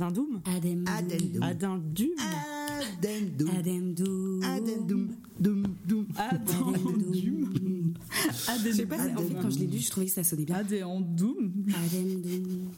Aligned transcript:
Adendum 0.00 0.40
Adem. 0.44 0.84
Addendum. 0.86 1.42
Adendum 1.42 2.10
Addendum. 3.50 3.50
Adem. 3.58 4.44
Addendum. 4.44 5.08
Dum, 5.40 5.62
dum. 5.84 6.06
Adendum 6.16 7.94
Je 8.64 8.72
sais 8.72 8.86
pas, 8.86 8.94
en 8.96 8.98
fait, 8.98 9.10
Adendum. 9.10 9.42
quand 9.42 9.50
je 9.50 9.58
l'ai 9.58 9.66
lu, 9.66 9.78
je 9.78 9.90
trouvais 9.90 10.06
que 10.06 10.12
ça 10.12 10.22
sonnait 10.22 10.44
bien. 10.44 10.56
Adendum 10.56 11.52
Adem. 11.84 12.70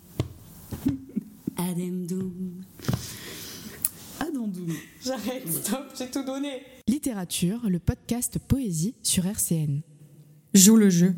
Adem. 1.56 2.06
Adendum 4.20 4.68
J'arrête, 5.04 5.50
stop, 5.52 5.92
j'ai 5.98 6.10
tout 6.10 6.22
donné. 6.24 6.62
Littérature, 6.88 7.68
le 7.68 7.78
podcast 7.78 8.38
Poésie 8.38 8.94
sur 9.02 9.26
RCN. 9.26 9.82
Joue 10.54 10.76
le 10.76 10.88
jeu. 10.88 11.14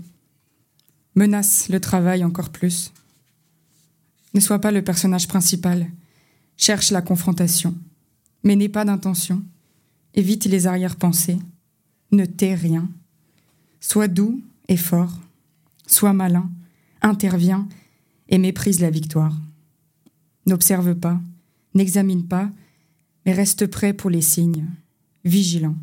Menace 1.14 1.68
le 1.68 1.78
travail 1.78 2.24
encore 2.24 2.50
plus. 2.50 2.92
Ne 4.34 4.40
sois 4.40 4.60
pas 4.60 4.72
le 4.72 4.82
personnage 4.82 5.28
principal. 5.28 5.90
Cherche 6.56 6.90
la 6.90 7.02
confrontation. 7.02 7.74
Mais 8.44 8.56
n'aie 8.56 8.68
pas 8.68 8.84
d'intention. 8.84 9.42
Évite 10.14 10.44
les 10.46 10.66
arrière-pensées. 10.66 11.38
Ne 12.10 12.24
tais 12.24 12.54
rien. 12.54 12.88
Sois 13.80 14.08
doux 14.08 14.42
et 14.68 14.76
fort. 14.76 15.18
Sois 15.86 16.12
malin. 16.12 16.50
Interviens 17.00 17.68
et 18.28 18.38
méprise 18.38 18.80
la 18.80 18.90
victoire. 18.90 19.36
N'observe 20.46 20.94
pas. 20.94 21.20
N'examine 21.74 22.26
pas. 22.26 22.50
Mais 23.24 23.32
reste 23.32 23.66
prêt 23.66 23.92
pour 23.92 24.10
les 24.10 24.22
signes. 24.22 24.66
Vigilant. 25.24 25.76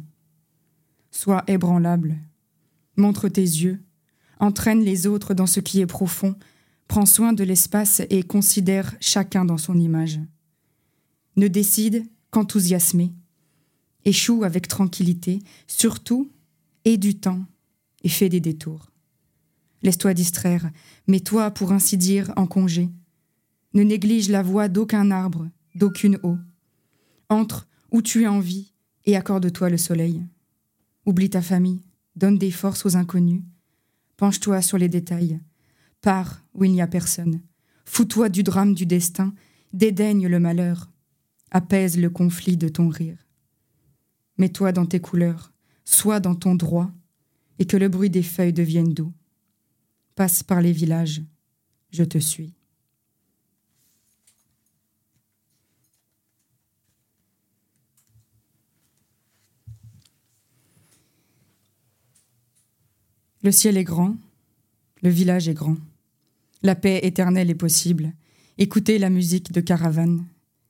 Sois 1.11 1.43
ébranlable. 1.47 2.17
Montre 2.97 3.29
tes 3.29 3.41
yeux. 3.41 3.79
Entraîne 4.39 4.83
les 4.83 5.07
autres 5.07 5.33
dans 5.33 5.47
ce 5.47 5.59
qui 5.59 5.81
est 5.81 5.85
profond. 5.85 6.35
Prends 6.89 7.05
soin 7.05 7.33
de 7.33 7.43
l'espace 7.43 8.01
et 8.09 8.23
considère 8.23 8.95
chacun 8.99 9.45
dans 9.45 9.59
son 9.59 9.77
image. 9.77 10.19
Ne 11.35 11.47
décide 11.47 12.03
qu'enthousiasmer. 12.31 13.13
Échoue 14.05 14.43
avec 14.43 14.67
tranquillité. 14.67 15.39
Surtout, 15.67 16.31
aie 16.85 16.97
du 16.97 17.13
temps 17.13 17.45
et 18.03 18.09
fais 18.09 18.27
des 18.27 18.39
détours. 18.39 18.89
Laisse-toi 19.83 20.15
distraire. 20.15 20.71
Mets-toi, 21.05 21.51
pour 21.51 21.73
ainsi 21.73 21.95
dire, 21.95 22.33
en 22.35 22.47
congé. 22.47 22.89
Ne 23.75 23.83
néglige 23.83 24.29
la 24.29 24.41
voix 24.41 24.67
d'aucun 24.67 25.11
arbre, 25.11 25.47
d'aucune 25.75 26.17
eau. 26.23 26.37
Entre 27.29 27.67
où 27.91 28.01
tu 28.01 28.25
as 28.25 28.31
envie 28.31 28.73
et 29.05 29.15
accorde-toi 29.15 29.69
le 29.69 29.77
soleil. 29.77 30.23
Oublie 31.05 31.29
ta 31.29 31.43
famille, 31.43 31.83
donne 32.15 32.39
des 32.39 32.49
forces 32.49 32.87
aux 32.87 32.95
inconnus. 32.95 33.43
Penche-toi 34.17 34.63
sur 34.63 34.79
les 34.79 34.89
détails. 34.89 35.39
Pars 36.01 36.43
où 36.53 36.63
il 36.63 36.71
n'y 36.71 36.81
a 36.81 36.87
personne. 36.87 37.41
Fous-toi 37.85 38.29
du 38.29 38.43
drame 38.43 38.73
du 38.73 38.85
destin. 38.85 39.33
Dédaigne 39.73 40.27
le 40.27 40.39
malheur. 40.39 40.89
Apaise 41.51 41.97
le 41.97 42.09
conflit 42.09 42.57
de 42.57 42.69
ton 42.69 42.89
rire. 42.89 43.17
Mets-toi 44.37 44.71
dans 44.71 44.85
tes 44.85 44.99
couleurs. 44.99 45.51
Sois 45.85 46.19
dans 46.19 46.35
ton 46.35 46.55
droit. 46.55 46.91
Et 47.59 47.65
que 47.65 47.77
le 47.77 47.89
bruit 47.89 48.09
des 48.09 48.23
feuilles 48.23 48.53
devienne 48.53 48.93
doux. 48.93 49.13
Passe 50.15 50.43
par 50.43 50.61
les 50.61 50.71
villages. 50.71 51.21
Je 51.91 52.03
te 52.03 52.17
suis. 52.17 52.53
Le 63.41 63.53
ciel 63.53 63.77
est 63.77 63.85
grand, 63.85 64.17
le 65.01 65.09
village 65.09 65.47
est 65.47 65.53
grand. 65.53 65.77
La 66.61 66.75
paix 66.75 66.99
éternelle 67.03 67.49
est 67.49 67.55
possible. 67.55 68.11
Écoutez 68.57 68.99
la 68.99 69.09
musique 69.09 69.53
de 69.53 69.61
caravane. 69.61 70.25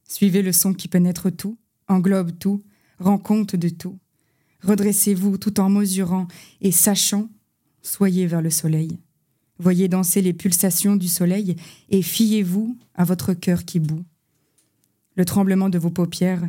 Suivez 0.08 0.44
le 0.44 0.52
son 0.52 0.74
qui 0.74 0.88
pénètre 0.88 1.36
tout, 1.36 1.58
englobe 1.88 2.38
tout, 2.38 2.64
rend 3.00 3.18
compte 3.18 3.56
de 3.56 3.70
tout. 3.70 3.98
Redressez-vous 4.62 5.40
tout 5.40 5.60
en 5.60 5.68
mesurant 5.68 6.28
et 6.62 6.72
sachant, 6.72 7.28
soyez 7.82 8.28
vers 8.28 8.44
le 8.44 8.52
soleil. 8.52 9.00
Voyez 9.58 9.88
danser 9.88 10.22
les 10.22 10.34
pulsations 10.34 10.96
du 10.96 11.08
soleil 11.08 11.56
et 11.90 12.04
fiez-vous 12.04 12.78
à 12.94 13.04
votre 13.04 13.34
cœur 13.34 13.66
qui 13.66 13.80
bout. 13.80 14.06
Le 15.16 15.26
tremblement 15.26 15.70
de 15.70 15.80
vos 15.80 15.90
paupières, 15.90 16.48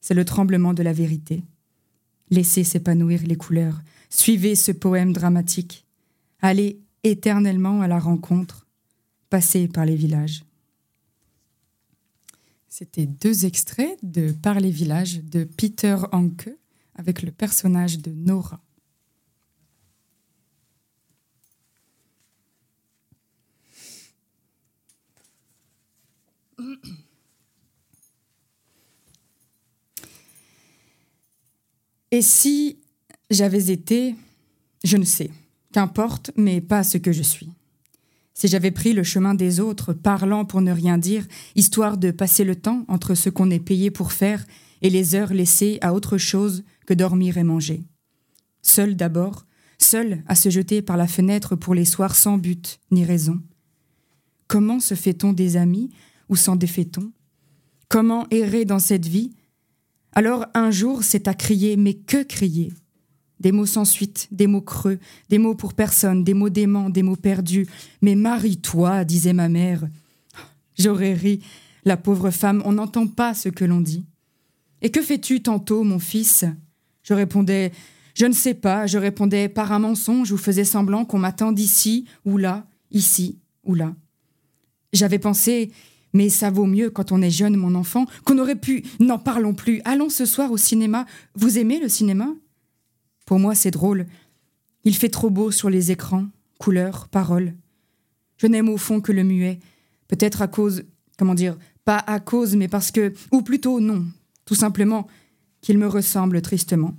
c'est 0.00 0.14
le 0.14 0.24
tremblement 0.24 0.74
de 0.74 0.82
la 0.82 0.92
vérité. 0.92 1.44
Laissez 2.30 2.64
s'épanouir 2.64 3.22
les 3.24 3.36
couleurs, 3.36 3.80
suivez 4.08 4.56
ce 4.56 4.72
poème 4.72 5.12
dramatique. 5.12 5.86
Allez 6.40 6.80
éternellement 7.04 7.82
à 7.82 7.88
la 7.88 7.98
rencontre, 8.00 8.66
passez 9.30 9.68
par 9.68 9.86
les 9.86 9.96
villages. 9.96 10.44
C'était 12.68 13.06
deux 13.06 13.46
extraits 13.46 13.98
de 14.02 14.32
Par 14.32 14.60
les 14.60 14.70
villages 14.70 15.22
de 15.22 15.44
Peter 15.44 15.96
Hanke 16.12 16.50
avec 16.94 17.22
le 17.22 17.30
personnage 17.30 17.98
de 17.98 18.10
Nora. 18.10 18.60
Et 32.12 32.22
si 32.22 32.78
j'avais 33.30 33.70
été, 33.70 34.16
je 34.84 34.96
ne 34.96 35.04
sais, 35.04 35.30
qu'importe, 35.72 36.32
mais 36.36 36.60
pas 36.60 36.82
ce 36.82 36.98
que 36.98 37.12
je 37.12 37.22
suis. 37.22 37.50
Si 38.40 38.48
j'avais 38.48 38.70
pris 38.70 38.94
le 38.94 39.02
chemin 39.02 39.34
des 39.34 39.60
autres, 39.60 39.92
parlant 39.92 40.46
pour 40.46 40.62
ne 40.62 40.72
rien 40.72 40.96
dire, 40.96 41.26
histoire 41.56 41.98
de 41.98 42.10
passer 42.10 42.42
le 42.42 42.56
temps 42.56 42.86
entre 42.88 43.14
ce 43.14 43.28
qu'on 43.28 43.50
est 43.50 43.60
payé 43.60 43.90
pour 43.90 44.12
faire 44.12 44.46
et 44.80 44.88
les 44.88 45.14
heures 45.14 45.34
laissées 45.34 45.76
à 45.82 45.92
autre 45.92 46.16
chose 46.16 46.64
que 46.86 46.94
dormir 46.94 47.36
et 47.36 47.42
manger. 47.42 47.82
Seul 48.62 48.96
d'abord, 48.96 49.44
seul 49.76 50.24
à 50.26 50.34
se 50.34 50.48
jeter 50.48 50.80
par 50.80 50.96
la 50.96 51.06
fenêtre 51.06 51.54
pour 51.54 51.74
les 51.74 51.84
soirs 51.84 52.16
sans 52.16 52.38
but 52.38 52.80
ni 52.90 53.04
raison. 53.04 53.42
Comment 54.48 54.80
se 54.80 54.94
fait-on 54.94 55.34
des 55.34 55.58
amis 55.58 55.90
ou 56.30 56.36
s'en 56.36 56.56
défait-on? 56.56 57.12
Comment 57.90 58.26
errer 58.30 58.64
dans 58.64 58.78
cette 58.78 59.06
vie? 59.06 59.34
Alors 60.12 60.46
un 60.54 60.70
jour, 60.70 61.04
c'est 61.04 61.28
à 61.28 61.34
crier, 61.34 61.76
mais 61.76 61.92
que 61.92 62.22
crier? 62.22 62.72
Des 63.40 63.52
mots 63.52 63.66
sans 63.66 63.84
suite, 63.84 64.28
des 64.30 64.46
mots 64.46 64.60
creux, 64.60 64.98
des 65.30 65.38
mots 65.38 65.54
pour 65.54 65.74
personne, 65.74 66.24
des 66.24 66.34
mots 66.34 66.50
déments, 66.50 66.90
des 66.90 67.02
mots 67.02 67.16
perdus. 67.16 67.66
Mais 68.02 68.14
marie-toi, 68.14 69.04
disait 69.04 69.32
ma 69.32 69.48
mère. 69.48 69.88
J'aurais 70.78 71.14
ri. 71.14 71.42
La 71.84 71.96
pauvre 71.96 72.30
femme, 72.30 72.62
on 72.66 72.72
n'entend 72.72 73.06
pas 73.06 73.32
ce 73.32 73.48
que 73.48 73.64
l'on 73.64 73.80
dit. 73.80 74.04
Et 74.82 74.90
que 74.90 75.02
fais-tu 75.02 75.42
tantôt, 75.42 75.82
mon 75.82 75.98
fils? 75.98 76.44
Je 77.02 77.14
répondais 77.14 77.72
Je 78.14 78.26
ne 78.26 78.32
sais 78.32 78.54
pas. 78.54 78.86
Je 78.86 78.98
répondais 78.98 79.48
par 79.48 79.72
un 79.72 79.78
mensonge 79.78 80.32
ou 80.32 80.36
faisais 80.36 80.64
semblant 80.64 81.06
qu'on 81.06 81.18
m'attend 81.18 81.52
d'ici 81.52 82.04
ou 82.26 82.36
là, 82.36 82.66
ici 82.90 83.38
ou 83.64 83.74
là. 83.74 83.94
J'avais 84.92 85.18
pensé 85.18 85.70
mais 86.12 86.28
ça 86.28 86.50
vaut 86.50 86.66
mieux 86.66 86.90
quand 86.90 87.12
on 87.12 87.22
est 87.22 87.30
jeune, 87.30 87.56
mon 87.56 87.74
enfant, 87.74 88.06
qu'on 88.24 88.38
aurait 88.38 88.56
pu. 88.56 88.84
N'en 88.98 89.18
parlons 89.18 89.54
plus. 89.54 89.80
Allons 89.84 90.08
ce 90.08 90.24
soir 90.24 90.50
au 90.50 90.56
cinéma. 90.56 91.06
Vous 91.34 91.58
aimez 91.58 91.78
le 91.80 91.88
cinéma? 91.88 92.28
Pour 93.30 93.38
moi, 93.38 93.54
c'est 93.54 93.70
drôle. 93.70 94.06
Il 94.82 94.96
fait 94.96 95.08
trop 95.08 95.30
beau 95.30 95.52
sur 95.52 95.70
les 95.70 95.92
écrans, 95.92 96.26
couleurs, 96.58 97.06
paroles. 97.06 97.54
Je 98.38 98.48
n'aime 98.48 98.68
au 98.68 98.76
fond 98.76 99.00
que 99.00 99.12
le 99.12 99.22
muet. 99.22 99.60
Peut-être 100.08 100.42
à 100.42 100.48
cause, 100.48 100.82
comment 101.16 101.36
dire, 101.36 101.56
pas 101.84 101.98
à 101.98 102.18
cause, 102.18 102.56
mais 102.56 102.66
parce 102.66 102.90
que, 102.90 103.12
ou 103.30 103.42
plutôt 103.42 103.78
non, 103.78 104.04
tout 104.46 104.56
simplement, 104.56 105.06
qu'il 105.60 105.78
me 105.78 105.86
ressemble 105.86 106.42
tristement. 106.42 106.96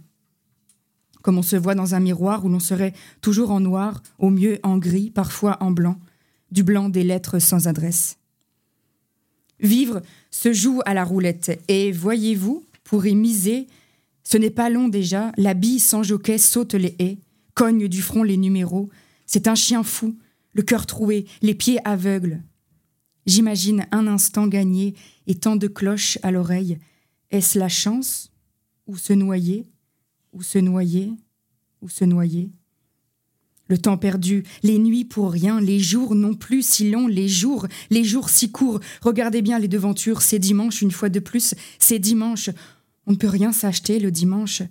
Comme 1.21 1.37
on 1.37 1.41
se 1.43 1.57
voit 1.57 1.75
dans 1.75 1.95
un 1.95 1.99
miroir 1.99 2.45
où 2.45 2.47
l'on 2.47 2.61
serait 2.61 2.93
toujours 3.19 3.51
en 3.51 3.59
noir, 3.59 4.01
au 4.17 4.29
mieux 4.29 4.57
en 4.63 4.77
gris, 4.77 5.09
parfois 5.09 5.61
en 5.61 5.71
blanc, 5.71 5.99
du 6.49 6.63
blanc 6.63 6.87
des 6.87 7.03
lettres 7.03 7.39
sans 7.39 7.67
adresse. 7.67 8.19
Vivre 9.59 10.01
se 10.29 10.53
joue 10.53 10.79
à 10.85 10.93
la 10.93 11.03
roulette, 11.03 11.61
et 11.67 11.91
voyez-vous, 11.91 12.63
pour 12.85 13.05
y 13.05 13.15
miser, 13.15 13.67
ce 14.31 14.37
n'est 14.37 14.49
pas 14.49 14.69
long 14.69 14.87
déjà, 14.87 15.33
la 15.35 15.53
bille 15.53 15.81
sans 15.81 16.03
jockey 16.03 16.37
saute 16.37 16.73
les 16.73 16.95
haies, 16.99 17.19
cogne 17.53 17.89
du 17.89 18.01
front 18.01 18.23
les 18.23 18.37
numéros, 18.37 18.89
c'est 19.25 19.49
un 19.49 19.55
chien 19.55 19.83
fou, 19.83 20.17
le 20.53 20.63
cœur 20.63 20.85
troué, 20.85 21.25
les 21.41 21.53
pieds 21.53 21.85
aveugles. 21.85 22.41
J'imagine 23.25 23.87
un 23.91 24.07
instant 24.07 24.47
gagné 24.47 24.95
et 25.27 25.35
tant 25.35 25.57
de 25.57 25.67
cloches 25.67 26.17
à 26.23 26.31
l'oreille. 26.31 26.79
Est-ce 27.31 27.59
la 27.59 27.67
chance 27.67 28.31
Ou 28.87 28.95
se 28.95 29.11
noyer 29.11 29.67
Ou 30.31 30.41
se 30.43 30.59
noyer 30.59 31.11
Ou 31.81 31.89
se 31.89 32.05
noyer? 32.05 32.51
Le 33.67 33.77
temps 33.77 33.97
perdu, 33.97 34.43
les 34.63 34.79
nuits 34.79 35.05
pour 35.05 35.29
rien, 35.29 35.59
les 35.59 35.79
jours 35.79 36.15
non 36.15 36.35
plus 36.35 36.65
si 36.65 36.89
longs, 36.89 37.07
les 37.07 37.27
jours, 37.27 37.67
les 37.89 38.05
jours 38.05 38.29
si 38.29 38.49
courts. 38.49 38.79
Regardez 39.01 39.41
bien 39.41 39.59
les 39.59 39.67
devantures, 39.67 40.21
c'est 40.21 40.39
dimanche 40.39 40.81
une 40.81 40.91
fois 40.91 41.09
de 41.09 41.19
plus, 41.19 41.53
c'est 41.79 41.99
dimanche. 41.99 42.49
On 43.11 43.15
ne 43.15 43.17
peut 43.17 43.27
rien 43.27 43.51
s'acheter 43.51 43.99
le 43.99 44.09
dimanche. 44.09 44.61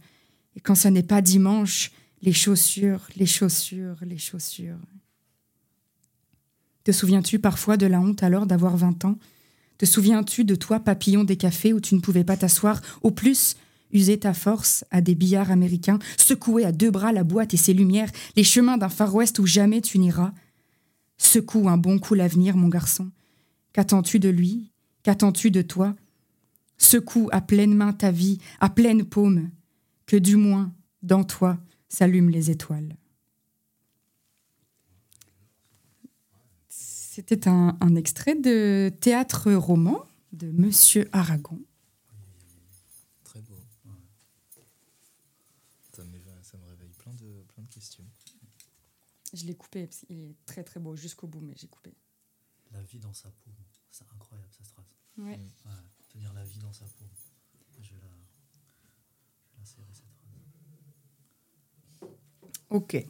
Et 0.57 0.61
quand 0.61 0.75
ça 0.75 0.91
n'est 0.91 1.03
pas 1.03 1.21
dimanche, 1.21 1.93
les 2.23 2.33
chaussures, 2.33 3.07
les 3.15 3.27
chaussures, 3.27 3.99
les 4.01 4.17
chaussures. 4.17 4.79
Te 6.83 6.91
souviens-tu 6.91 7.39
parfois 7.39 7.77
de 7.77 7.85
la 7.85 8.01
honte 8.01 8.23
alors 8.23 8.47
d'avoir 8.47 8.79
vingt 8.79 9.05
ans? 9.05 9.19
Te 9.77 9.85
souviens-tu 9.85 10.45
de 10.47 10.55
toi, 10.55 10.81
papillon 10.81 11.23
des 11.23 11.37
cafés 11.37 11.75
où 11.75 11.81
tu 11.81 11.95
ne 11.95 12.01
pouvais 12.01 12.25
pas 12.25 12.39
t'asseoir 12.39 12.81
Au 13.03 13.11
plus, 13.11 13.57
user 13.93 14.19
ta 14.19 14.33
force 14.33 14.87
à 14.91 15.03
des 15.03 15.15
billards 15.15 15.51
américains, 15.51 15.99
secouer 16.17 16.65
à 16.65 16.73
deux 16.73 16.91
bras 16.91 17.13
la 17.13 17.25
boîte 17.25 17.53
et 17.53 17.59
ses 17.59 17.75
lumières, 17.75 18.11
les 18.37 18.45
chemins 18.45 18.79
d'un 18.79 18.89
Far 18.89 19.15
West 19.15 19.39
où 19.39 19.45
jamais 19.45 19.83
tu 19.83 19.99
n'iras? 19.99 20.33
Secoue 21.19 21.69
un 21.69 21.77
bon 21.77 21.99
coup 21.99 22.15
l'avenir, 22.15 22.57
mon 22.57 22.69
garçon. 22.69 23.11
Qu'attends-tu 23.75 24.19
de 24.19 24.31
lui? 24.31 24.71
Qu'attends-tu 25.03 25.51
de 25.51 25.61
toi? 25.61 25.95
Secoue 26.83 27.29
à 27.31 27.43
pleine 27.43 27.75
main 27.75 27.93
ta 27.93 28.11
vie, 28.11 28.39
à 28.59 28.71
pleine 28.71 29.05
paume, 29.05 29.51
que 30.07 30.17
du 30.17 30.37
moins, 30.37 30.75
dans 31.03 31.25
toi, 31.25 31.59
s'allument 31.89 32.31
les 32.31 32.51
étoiles. 32.51 32.97
C'était 36.71 37.49
un, 37.49 37.77
un 37.83 37.95
extrait 37.97 38.35
de 38.35 38.91
théâtre 38.99 39.53
roman 39.53 40.07
de 40.33 40.51
Monsieur 40.51 41.07
Aragon. 41.13 41.61
Très 43.25 43.43
beau. 43.43 43.59
Ça, 45.93 46.03
me, 46.03 46.19
ça 46.43 46.57
me 46.57 46.65
réveille 46.65 46.95
plein 46.97 47.13
de, 47.13 47.45
plein 47.55 47.63
de 47.63 47.69
questions. 47.69 48.05
Je 49.35 49.45
l'ai 49.45 49.55
coupé, 49.55 49.87
parce 49.87 50.01
qu'il 50.01 50.19
est 50.19 50.35
très 50.47 50.65
très 50.65 50.81
beau 50.81 50.97
jusqu'au 50.97 51.27
bout, 51.27 51.41
mais 51.41 51.53
j'ai 51.57 51.69
coupé. 51.69 51.95
La 52.73 52.83
vie 52.83 52.99
dans 52.99 53.13
sa 53.13 53.29
peau. 53.31 53.51
C'est 53.91 54.11
incroyable 54.15 54.49
cette 54.57 54.69
phrase. 54.69 54.87
Ouais. 55.19 55.39
Ouais, 55.39 55.39
tenir 56.13 56.33
la 56.35 56.45
vie 56.45 56.59
dans 56.59 56.73
sa 56.73 56.85
peau. 56.85 57.05
Je 57.81 57.93
la, 57.93 58.09
la 59.59 59.65
serrer 59.65 59.93
cette 59.93 60.13
phrase. 60.21 62.11
Ok. 62.71 63.05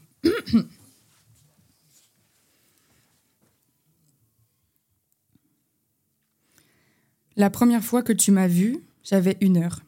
La 7.36 7.48
première 7.48 7.82
fois 7.82 8.02
que 8.02 8.12
tu 8.12 8.32
m'as 8.32 8.48
vue, 8.48 8.84
j'avais 9.02 9.38
une 9.40 9.56
heure. 9.56 9.80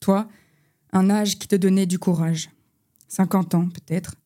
Toi, 0.00 0.28
un 0.92 1.08
âge 1.08 1.38
qui 1.38 1.48
te 1.48 1.56
donnait 1.56 1.86
du 1.86 1.98
courage. 1.98 2.50
50 3.08 3.54
ans, 3.54 3.68
peut-être. 3.68 4.16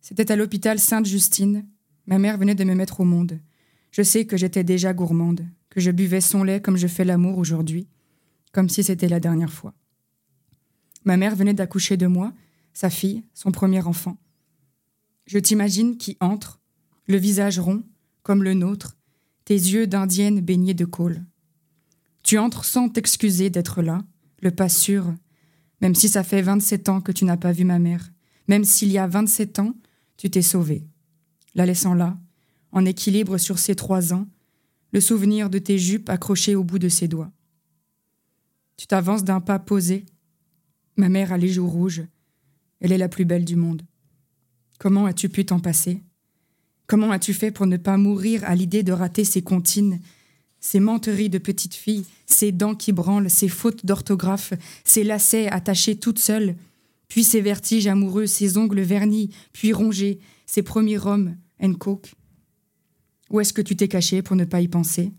C'était 0.00 0.30
à 0.30 0.36
l'hôpital 0.36 0.78
Sainte-Justine. 0.78 1.64
Ma 2.06 2.18
mère 2.18 2.36
venait 2.36 2.54
de 2.54 2.64
me 2.64 2.74
mettre 2.74 3.00
au 3.00 3.04
monde. 3.04 3.38
Je 3.92 4.02
sais 4.02 4.24
que 4.24 4.36
j'étais 4.36 4.64
déjà 4.64 4.92
gourmande, 4.92 5.46
que 5.70 5.80
je 5.80 5.90
buvais 5.90 6.20
son 6.20 6.42
lait 6.42 6.60
comme 6.60 6.76
je 6.76 6.86
fais 6.86 7.04
l'amour 7.04 7.38
aujourd'hui, 7.38 7.86
comme 8.50 8.68
si 8.68 8.82
c'était 8.82 9.08
la 9.08 9.20
dernière 9.20 9.52
fois. 9.52 9.74
Ma 11.04 11.16
mère 11.16 11.36
venait 11.36 11.54
d'accoucher 11.54 11.96
de 11.96 12.06
moi, 12.06 12.32
sa 12.72 12.90
fille, 12.90 13.22
son 13.34 13.52
premier 13.52 13.82
enfant. 13.82 14.16
Je 15.26 15.38
t'imagine 15.38 15.98
qui 15.98 16.16
entre, 16.20 16.60
le 17.06 17.18
visage 17.18 17.58
rond, 17.58 17.82
comme 18.22 18.42
le 18.42 18.54
nôtre, 18.54 18.96
tes 19.44 19.54
yeux 19.54 19.86
d'indienne 19.86 20.40
baignés 20.40 20.74
de 20.74 20.84
colle. 20.84 21.24
Tu 22.22 22.38
entres 22.38 22.64
sans 22.64 22.88
t'excuser 22.88 23.50
d'être 23.50 23.82
là, 23.82 24.04
le 24.40 24.50
pas 24.50 24.68
sûr, 24.68 25.12
même 25.80 25.94
si 25.94 26.08
ça 26.08 26.22
fait 26.22 26.42
27 26.42 26.88
ans 26.88 27.00
que 27.00 27.12
tu 27.12 27.24
n'as 27.24 27.36
pas 27.36 27.52
vu 27.52 27.64
ma 27.64 27.78
mère, 27.78 28.10
même 28.48 28.64
s'il 28.64 28.90
y 28.90 28.98
a 28.98 29.06
27 29.06 29.58
ans, 29.58 29.74
tu 30.16 30.30
t'es 30.30 30.42
sauvé. 30.42 30.86
La 31.54 31.66
laissant 31.66 31.94
là, 31.94 32.16
en 32.72 32.84
équilibre 32.84 33.38
sur 33.38 33.58
ses 33.58 33.74
trois 33.74 34.12
ans, 34.12 34.26
le 34.92 35.00
souvenir 35.00 35.48
de 35.50 35.58
tes 35.58 35.78
jupes 35.78 36.10
accrochées 36.10 36.54
au 36.54 36.64
bout 36.64 36.78
de 36.78 36.88
ses 36.88 37.08
doigts. 37.08 37.30
Tu 38.76 38.86
t'avances 38.86 39.24
d'un 39.24 39.40
pas 39.40 39.58
posé. 39.58 40.04
Ma 40.96 41.08
mère 41.08 41.32
a 41.32 41.38
les 41.38 41.48
joues 41.48 41.68
rouges. 41.68 42.02
Elle 42.80 42.92
est 42.92 42.98
la 42.98 43.08
plus 43.08 43.24
belle 43.24 43.44
du 43.44 43.56
monde. 43.56 43.82
Comment 44.78 45.06
as-tu 45.06 45.28
pu 45.28 45.44
t'en 45.46 45.60
passer? 45.60 46.02
Comment 46.86 47.12
as-tu 47.12 47.32
fait 47.32 47.52
pour 47.52 47.66
ne 47.66 47.76
pas 47.76 47.96
mourir 47.96 48.42
à 48.44 48.54
l'idée 48.54 48.82
de 48.82 48.92
rater 48.92 49.24
ces 49.24 49.40
comptines, 49.40 50.00
ces 50.60 50.80
menteries 50.80 51.30
de 51.30 51.38
petite 51.38 51.74
fille, 51.74 52.04
ces 52.26 52.52
dents 52.52 52.74
qui 52.74 52.92
branlent, 52.92 53.30
ces 53.30 53.48
fautes 53.48 53.86
d'orthographe, 53.86 54.52
ces 54.84 55.04
lacets 55.04 55.48
attachés 55.48 55.96
toutes 55.96 56.18
seules, 56.18 56.56
puis 57.08 57.24
ces 57.24 57.40
vertiges 57.40 57.86
amoureux, 57.86 58.26
ces 58.26 58.58
ongles 58.58 58.80
vernis, 58.80 59.30
puis 59.52 59.72
rongés, 59.72 60.18
ces 60.46 60.62
premiers 60.62 60.98
rhums 60.98 61.36
and 61.60 61.74
coke? 61.74 62.12
Où 63.32 63.40
est-ce 63.40 63.54
que 63.54 63.62
tu 63.62 63.74
t'es 63.74 63.88
caché 63.88 64.22
pour 64.22 64.36
ne 64.36 64.44
pas 64.44 64.60
y 64.60 64.68
penser? 64.68 65.10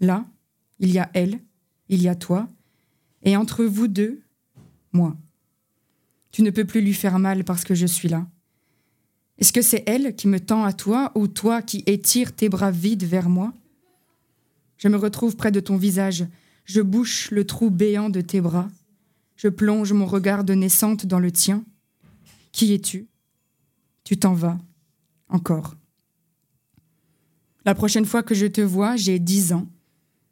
Là, 0.00 0.24
il 0.78 0.90
y 0.90 0.98
a 0.98 1.10
elle, 1.12 1.40
il 1.88 2.00
y 2.00 2.08
a 2.08 2.14
toi, 2.14 2.48
et 3.22 3.36
entre 3.36 3.64
vous 3.64 3.88
deux, 3.88 4.22
moi. 4.92 5.16
Tu 6.30 6.42
ne 6.42 6.50
peux 6.50 6.64
plus 6.64 6.80
lui 6.80 6.94
faire 6.94 7.18
mal 7.18 7.44
parce 7.44 7.64
que 7.64 7.74
je 7.74 7.86
suis 7.86 8.08
là. 8.08 8.26
Est-ce 9.38 9.52
que 9.52 9.60
c'est 9.60 9.82
elle 9.86 10.14
qui 10.14 10.28
me 10.28 10.38
tend 10.38 10.62
à 10.62 10.72
toi 10.72 11.10
ou 11.16 11.26
toi 11.26 11.62
qui 11.62 11.82
étires 11.86 12.34
tes 12.34 12.48
bras 12.48 12.70
vides 12.70 13.04
vers 13.04 13.28
moi? 13.28 13.52
Je 14.78 14.86
me 14.86 14.96
retrouve 14.96 15.34
près 15.34 15.50
de 15.50 15.60
ton 15.60 15.76
visage, 15.76 16.24
je 16.64 16.80
bouche 16.80 17.32
le 17.32 17.44
trou 17.44 17.70
béant 17.70 18.08
de 18.08 18.20
tes 18.20 18.40
bras, 18.40 18.68
je 19.34 19.48
plonge 19.48 19.92
mon 19.92 20.06
regard 20.06 20.44
de 20.44 20.54
naissante 20.54 21.06
dans 21.06 21.18
le 21.18 21.32
tien. 21.32 21.64
Qui 22.52 22.72
es-tu? 22.72 23.08
Tu 24.04 24.16
t'en 24.16 24.34
vas, 24.34 24.58
encore. 25.28 25.74
La 27.64 27.74
prochaine 27.74 28.06
fois 28.06 28.22
que 28.22 28.34
je 28.34 28.46
te 28.46 28.60
vois, 28.60 28.96
j'ai 28.96 29.18
dix 29.18 29.52
ans. 29.52 29.66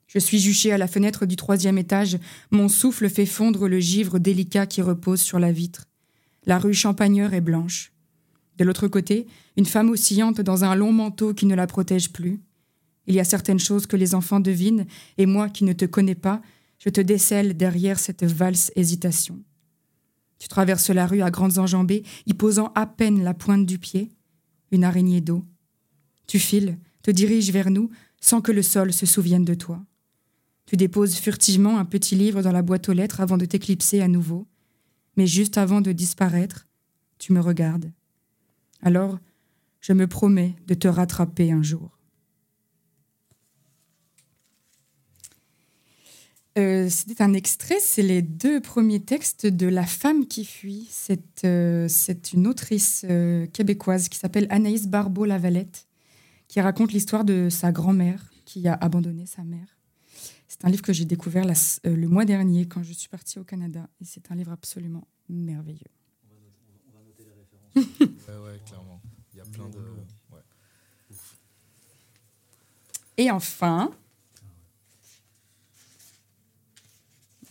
Je 0.07 0.19
suis 0.19 0.39
juchée 0.39 0.73
à 0.73 0.79
la 0.79 0.89
fenêtre 0.89 1.27
du 1.27 1.37
troisième 1.37 1.77
étage, 1.77 2.19
mon 2.51 2.69
souffle 2.69 3.11
fait 3.11 3.27
fondre 3.27 3.69
le 3.69 3.79
givre 3.79 4.19
délicat 4.19 4.67
qui 4.67 4.81
repose 4.81 5.21
sur 5.21 5.39
la 5.39 5.53
vitre. 5.53 5.85
La 6.47 6.59
rue 6.59 6.73
Champagneur 6.73 7.35
est 7.35 7.43
blanche. 7.43 7.93
De 8.57 8.65
l'autre 8.65 8.89
côté, 8.89 9.27
une 9.59 9.67
femme 9.67 9.91
oscillante 9.91 10.41
dans 10.41 10.65
un 10.65 10.75
long 10.75 10.93
manteau 10.93 11.35
qui 11.35 11.45
ne 11.45 11.55
la 11.55 11.67
protège 11.67 12.11
plus. 12.11 12.41
Il 13.07 13.15
y 13.15 13.21
a 13.21 13.25
certaines 13.25 13.59
choses 13.59 13.87
que 13.87 13.97
les 13.97 14.15
enfants 14.15 14.41
devinent, 14.41 14.87
et 15.19 15.27
moi 15.27 15.51
qui 15.51 15.65
ne 15.65 15.75
te 15.75 15.85
connais 15.85 16.15
pas, 16.15 16.41
je 16.79 16.89
te 16.89 17.01
décèle 17.03 17.57
derrière 17.57 17.99
cette 17.99 18.25
valse 18.25 18.73
hésitation. 18.77 19.39
Tu 20.39 20.49
traverses 20.49 20.91
la 20.91 21.07
rue 21.07 21.23
à 21.23 21.31
grandes 21.31 21.59
enjambées, 21.59 22.03
y 22.27 22.33
posant 22.33 22.73
à 22.75 22.87
peine 22.87 23.23
la 23.23 23.35
pointe 23.35 23.67
du 23.67 23.79
pied, 23.79 24.11
une 24.71 24.85
araignée 24.85 25.21
d'eau. 25.21 25.45
Tu 26.27 26.39
files, 26.39 26.79
te 27.09 27.11
diriges 27.11 27.51
vers 27.53 27.71
nous, 27.71 27.89
sans 28.21 28.43
que 28.43 28.53
le 28.53 28.61
sol 28.61 28.93
se 28.93 29.07
souvienne 29.07 29.47
de 29.47 29.55
toi. 29.55 29.83
Tu 30.67 30.77
déposes 30.77 31.15
furtivement 31.15 31.79
un 31.79 31.87
petit 31.87 32.15
livre 32.15 32.43
dans 32.43 32.53
la 32.53 32.61
boîte 32.61 32.91
aux 32.91 32.93
lettres 32.93 33.23
avant 33.23 33.39
de 33.39 33.47
t'éclipser 33.47 34.03
à 34.03 34.09
nouveau. 34.09 34.47
Mais 35.17 35.27
juste 35.27 35.57
avant 35.57 35.81
de 35.81 35.93
disparaître, 35.93 36.67
tu 37.19 37.33
me 37.33 37.41
regardes. 37.41 37.91
Alors, 38.83 39.19
je 39.81 39.95
me 39.95 40.07
promets 40.07 40.55
de 40.67 40.75
te 40.75 40.87
rattraper 40.87 41.51
un 41.51 41.63
jour. 41.63 41.99
Euh, 46.59 46.91
C'était 46.91 47.23
un 47.23 47.33
extrait, 47.33 47.79
c'est 47.81 48.03
les 48.03 48.21
deux 48.21 48.61
premiers 48.61 49.01
textes 49.01 49.47
de 49.47 49.67
La 49.67 49.87
femme 49.87 50.27
qui 50.27 50.45
fuit. 50.45 50.87
C'est 50.91 51.47
euh, 51.47 51.89
une 52.35 52.47
autrice 52.47 53.07
euh, 53.09 53.47
québécoise 53.47 54.11
qui 54.11 54.19
s'appelle 54.19 54.47
Anaïs 54.51 54.89
Barbeau-Lavalette, 54.89 55.88
qui 56.49 56.61
raconte 56.61 56.93
l'histoire 56.93 57.25
de 57.25 57.49
sa 57.51 57.73
grand-mère 57.73 58.31
qui 58.45 58.67
a 58.69 58.75
abandonné 58.75 59.27
sa 59.27 59.45
mère. 59.45 59.77
C'est 60.49 60.65
un 60.65 60.71
livre 60.71 60.83
que 60.83 60.93
j'ai 60.95 61.05
découvert 61.05 61.45
la- 61.45 61.53
euh, 61.87 61.95
le 61.95 62.09
mois 62.09 62.25
dernier 62.25 62.67
quand 62.67 62.83
je 62.83 62.93
suis 62.93 63.09
partie 63.09 63.39
au 63.39 63.45
Canada. 63.45 63.89
Et 64.01 64.05
c'est 64.05 64.31
un 64.33 64.35
livre 64.35 64.53
absolument 64.53 65.07
merveilleux. 65.29 65.79
Ouais, 67.77 67.83
ouais, 67.85 68.61
clairement. 68.67 69.01
Il 69.35 69.39
y 69.39 69.41
a 69.41 69.45
plein 69.45 69.69
de. 69.69 69.77
Ouais. 69.79 70.41
Et 73.19 73.31
enfin, 73.31 73.91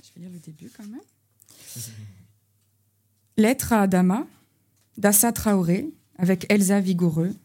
je 0.04 0.14
vais 0.16 0.22
lire 0.22 0.32
le 0.32 0.40
début 0.40 0.70
quand 0.76 0.86
même. 0.88 1.00
Lettre 3.38 3.74
à 3.74 3.82
Adama, 3.84 4.26
d'Assa 4.98 5.32
Traoré, 5.32 5.90
avec 6.18 6.46
Elsa 6.52 6.80
Vigoureux, 6.82 7.36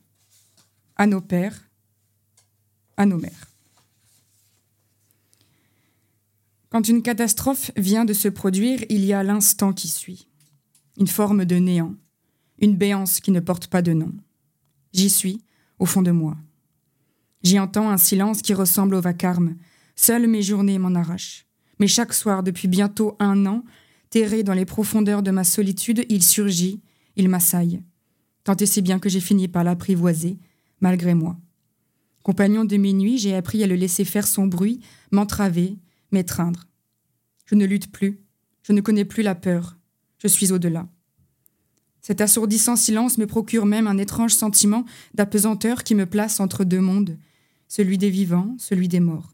à 1.03 1.07
nos 1.09 1.21
pères, 1.21 1.69
à 2.97 3.07
nos 3.07 3.19
mères. 3.19 3.49
Quand 6.69 6.87
une 6.87 7.03
catastrophe 7.03 7.73
vient 7.77 8.05
de 8.05 8.13
se 8.13 8.29
produire, 8.29 8.85
il 8.89 9.05
y 9.05 9.13
a 9.13 9.25
l'instant 9.25 9.73
qui 9.73 9.89
suit. 9.89 10.29
Une 10.99 11.09
forme 11.09 11.45
de 11.45 11.57
néant, 11.57 11.97
une 12.61 12.77
béance 12.77 13.19
qui 13.19 13.33
ne 13.33 13.41
porte 13.41 13.67
pas 13.67 13.83
de 13.83 13.93
nom. 13.93 14.13
J'y 14.93 15.11
suis, 15.11 15.43
au 15.81 15.87
fond 15.87 16.03
de 16.03 16.13
moi. 16.13 16.37
J'y 17.43 17.59
entends 17.59 17.91
un 17.91 17.99
silence 17.99 18.41
qui 18.41 18.55
ressemble 18.55 18.95
au 18.95 19.01
vacarme. 19.01 19.57
Seules 19.97 20.29
mes 20.29 20.43
journées 20.43 20.79
m'en 20.79 20.95
arrachent. 20.95 21.49
Mais 21.81 21.89
chaque 21.89 22.15
soir, 22.15 22.45
depuis 22.45 22.69
bientôt 22.69 23.17
un 23.19 23.45
an, 23.47 23.65
terré 24.09 24.45
dans 24.45 24.55
les 24.55 24.67
profondeurs 24.67 25.25
de 25.25 25.33
ma 25.33 25.43
solitude, 25.43 26.07
il 26.09 26.23
surgit, 26.23 26.81
il 27.17 27.29
m'assaille. 27.29 27.83
Tant 28.45 28.55
et 28.55 28.67
si 28.67 28.83
bien 28.83 29.01
que 29.01 29.09
j'ai 29.09 29.19
fini 29.19 29.49
par 29.49 29.65
l'apprivoiser, 29.65 30.39
malgré 30.83 31.15
moi. 31.15 31.39
Compagnon 32.23 32.67
de 32.67 32.77
mes 32.77 32.93
nuits, 32.93 33.17
j'ai 33.17 33.35
appris 33.35 33.65
à 33.65 33.67
le 33.67 33.75
laisser 33.75 34.05
faire 34.05 34.27
son 34.27 34.47
bruit, 34.47 34.81
m'entraver, 35.11 35.79
m'étreindre. 36.11 36.69
Je 37.47 37.55
ne 37.55 37.65
lutte 37.65 37.91
plus, 37.91 38.21
je 38.63 38.73
ne 38.73 38.83
connais 38.83 39.07
plus 39.07 39.23
la 39.23 39.35
peur, 39.35 39.79
je 40.19 40.29
suis 40.29 40.53
au-delà. 40.53 40.87
Cet 42.01 42.21
assourdissant 42.21 42.77
silence 42.77 43.17
me 43.17 43.27
procure 43.27 43.65
même 43.65 43.87
un 43.87 43.99
étrange 43.99 44.35
sentiment 44.35 44.85
d'apesanteur 45.15 45.85
qui 45.85 45.95
me 45.95 46.07
place 46.07 46.41
entre 46.41 46.65
deux 46.65 46.81
mondes, 46.81 47.17
celui 47.69 47.97
des 47.97 48.11
vivants, 48.11 48.55
celui 48.59 48.89
des 48.89 49.01
morts. 49.01 49.33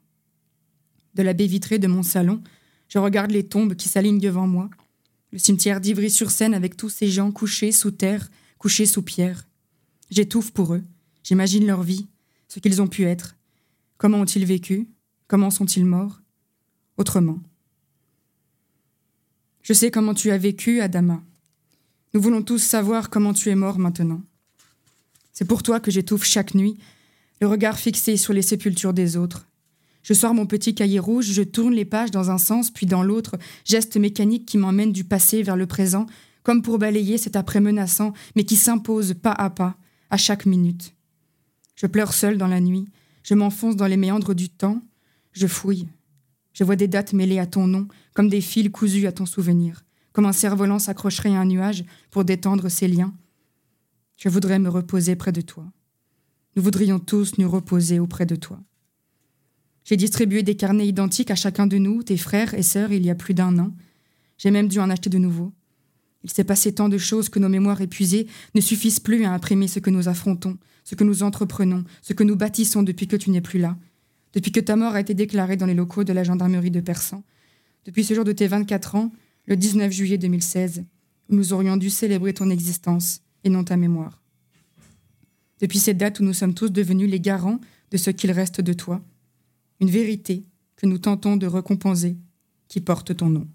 De 1.15 1.23
la 1.23 1.33
baie 1.33 1.47
vitrée 1.47 1.79
de 1.79 1.89
mon 1.89 2.03
salon, 2.03 2.43
je 2.89 2.99
regarde 2.99 3.31
les 3.31 3.47
tombes 3.47 3.75
qui 3.75 3.89
s'alignent 3.89 4.21
devant 4.21 4.47
moi. 4.47 4.71
Le 5.33 5.39
cimetière 5.39 5.81
d'Ivry-sur-Seine 5.81 6.55
avec 6.55 6.77
tous 6.77 6.91
ces 6.91 7.09
gens 7.11 7.33
couchés 7.33 7.73
sous 7.73 7.91
terre, 7.91 8.31
couchés 8.59 8.87
sous 8.87 9.03
pierre. 9.03 9.47
J'étouffe 10.11 10.53
pour 10.53 10.75
eux. 10.75 10.85
J'imagine 11.23 11.67
leur 11.67 11.83
vie, 11.83 12.07
ce 12.49 12.61
qu'ils 12.61 12.81
ont 12.81 12.87
pu 12.87 13.05
être. 13.05 13.37
Comment 13.99 14.21
ont-ils 14.21 14.45
vécu? 14.45 14.89
Comment 15.27 15.51
sont-ils 15.51 15.85
morts? 15.85 16.21
Autrement. 16.97 17.39
Je 19.63 19.73
sais 19.73 19.91
comment 19.91 20.15
tu 20.15 20.31
as 20.31 20.39
vécu, 20.39 20.81
Adama. 20.81 21.23
Nous 22.15 22.23
voulons 22.23 22.43
tous 22.43 22.59
savoir 22.59 23.11
comment 23.11 23.35
tu 23.35 23.51
es 23.51 23.55
mort 23.55 23.79
maintenant. 23.79 24.23
C'est 25.33 25.45
pour 25.45 25.63
toi 25.63 25.79
que 25.79 25.91
j'étouffe 25.91 26.25
chaque 26.25 26.55
nuit, 26.55 26.79
le 27.41 27.47
regard 27.47 27.79
fixé 27.79 28.17
sur 28.17 28.33
les 28.33 28.43
sépultures 28.43 28.95
des 28.95 29.17
autres. 29.17 29.47
Je 30.03 30.15
sors 30.15 30.33
mon 30.33 30.47
petit 30.47 30.75
cahier 30.75 30.99
rouge, 30.99 31.27
je 31.27 31.43
tourne 31.43 31.75
les 31.75 31.85
pages 31.85 32.11
dans 32.11 32.31
un 32.31 32.39
sens 32.39 32.71
puis 32.71 32.87
dans 32.87 33.03
l'autre, 33.03 33.37
geste 33.65 33.97
mécanique 33.97 34.47
qui 34.47 34.57
m'emmène 34.57 34.93
du 34.93 35.05
passé 35.05 35.43
vers 35.43 35.57
le 35.57 35.67
présent, 35.67 36.07
comme 36.43 36.63
pour 36.63 36.79
balayer 36.79 37.19
cet 37.19 37.37
après 37.37 37.61
menaçant, 37.61 38.15
mais 38.35 38.45
qui 38.45 38.57
s'impose 38.57 39.15
pas 39.15 39.33
à 39.33 39.51
pas, 39.51 39.77
à 40.09 40.17
chaque 40.17 40.47
minute. 40.47 40.95
Je 41.79 41.87
pleure 41.87 42.13
seul 42.13 42.39
dans 42.39 42.49
la 42.49 42.61
nuit, 42.61 42.89
je 43.23 43.35
m'enfonce 43.35 43.77
dans 43.77 43.87
les 43.87 43.97
méandres 43.97 44.35
du 44.35 44.49
temps, 44.49 44.83
je 45.31 45.47
fouille. 45.47 45.87
Je 46.53 46.65
vois 46.65 46.75
des 46.75 46.89
dates 46.89 47.13
mêlées 47.13 47.39
à 47.39 47.47
ton 47.47 47.69
nom, 47.69 47.87
comme 48.15 48.29
des 48.29 48.41
fils 48.41 48.69
cousus 48.69 49.07
à 49.07 49.13
ton 49.13 49.27
souvenir, 49.27 49.85
comme 50.11 50.27
un 50.27 50.33
cerf-volant 50.33 50.81
s'accrocherait 50.81 51.37
à 51.37 51.41
un 51.41 51.45
nuage 51.45 51.85
pour 52.11 52.25
détendre 52.25 52.69
ses 52.69 52.89
liens. 52.89 53.15
Je 54.17 54.29
voudrais 54.29 54.59
me 54.59 54.69
reposer 54.69 55.15
près 55.15 55.31
de 55.31 55.41
toi. 55.41 55.71
Nous 56.57 56.65
voudrions 56.65 56.99
tous 56.99 57.39
nous 57.39 57.49
reposer 57.49 58.01
auprès 58.01 58.27
de 58.27 58.35
toi. 58.35 58.61
J'ai 59.85 59.97
distribué 59.97 60.43
des 60.43 60.57
carnets 60.57 60.89
identiques 60.89 61.31
à 61.31 61.37
chacun 61.37 61.69
de 61.69 61.79
nous, 61.79 62.03
tes 62.03 62.17
frères 62.17 62.55
et 62.55 62.65
sœurs, 62.65 62.91
il 62.91 63.07
y 63.07 63.11
a 63.11 63.15
plus 63.15 63.35
d'un 63.35 63.57
an. 63.57 63.73
J'ai 64.37 64.51
même 64.51 64.67
dû 64.67 64.81
en 64.81 64.91
acheter 64.91 65.11
de 65.11 65.19
nouveaux. 65.19 65.53
Il 66.25 66.31
s'est 66.31 66.45
passé 66.45 66.73
tant 66.73 66.89
de 66.89 66.99
choses 66.99 67.29
que 67.29 67.39
nos 67.39 67.49
mémoires 67.49 67.81
épuisées 67.81 68.27
ne 68.55 68.61
suffisent 68.61 69.01
plus 69.01 69.25
à 69.25 69.33
imprimer 69.33 69.69
ce 69.69 69.79
que 69.79 69.91
nous 69.91 70.09
affrontons, 70.09 70.59
ce 70.85 70.95
que 70.95 71.05
nous 71.05 71.23
entreprenons, 71.23 71.85
ce 72.03 72.13
que 72.13 72.25
nous 72.25 72.37
bâtissons 72.37 72.83
depuis 72.83 73.07
que 73.07 73.17
tu 73.17 73.31
n'es 73.31 73.41
plus 73.41 73.59
là, 73.59 73.77
depuis 74.33 74.53
que 74.53 74.61
ta 74.61 74.77
mort 74.77 74.95
a 74.95 75.01
été 75.01 75.15
déclarée 75.15 75.57
dans 75.57 75.67
les 75.67 75.75
locaux 75.75 76.05
de 76.05 76.13
la 76.13 76.25
gendarmerie 76.25 76.71
de 76.71 76.81
Persan, 76.81 77.23
depuis 77.85 78.05
ce 78.05 78.15
jour 78.15 78.25
de 78.25 78.33
tes 78.33 78.47
24 78.47 78.97
ans, 78.97 79.13
le 79.47 79.57
19 79.57 79.91
juillet 79.93 80.19
2016, 80.19 80.85
où 81.29 81.35
nous 81.35 81.53
aurions 81.53 81.77
dû 81.77 81.91
célébrer 81.91 82.35
ton 82.35 82.51
existence 82.51 83.21
et 83.45 83.51
non 83.51 83.65
ta 83.65 83.77
mémoire. 83.77 84.23
Depuis 85.61 85.79
cette 85.79 85.99
date 85.99 86.21
où 86.21 86.25
nous 86.25 86.35
sommes 86.35 86.55
tous 86.55 86.69
devenus 86.71 87.11
les 87.11 87.21
garants 87.21 87.61
de 87.91 87.97
ce 87.97 88.11
qu'il 88.11 88.31
reste 88.31 88.61
de 88.61 88.73
toi, 88.73 89.03
une 89.81 89.91
vérité 89.91 90.45
que 90.77 90.87
nous 90.87 90.99
tentons 90.99 91.37
de 91.37 91.47
récompenser, 91.47 92.17
qui 92.69 92.81
porte 92.81 93.17
ton 93.17 93.31
nom. 93.31 93.49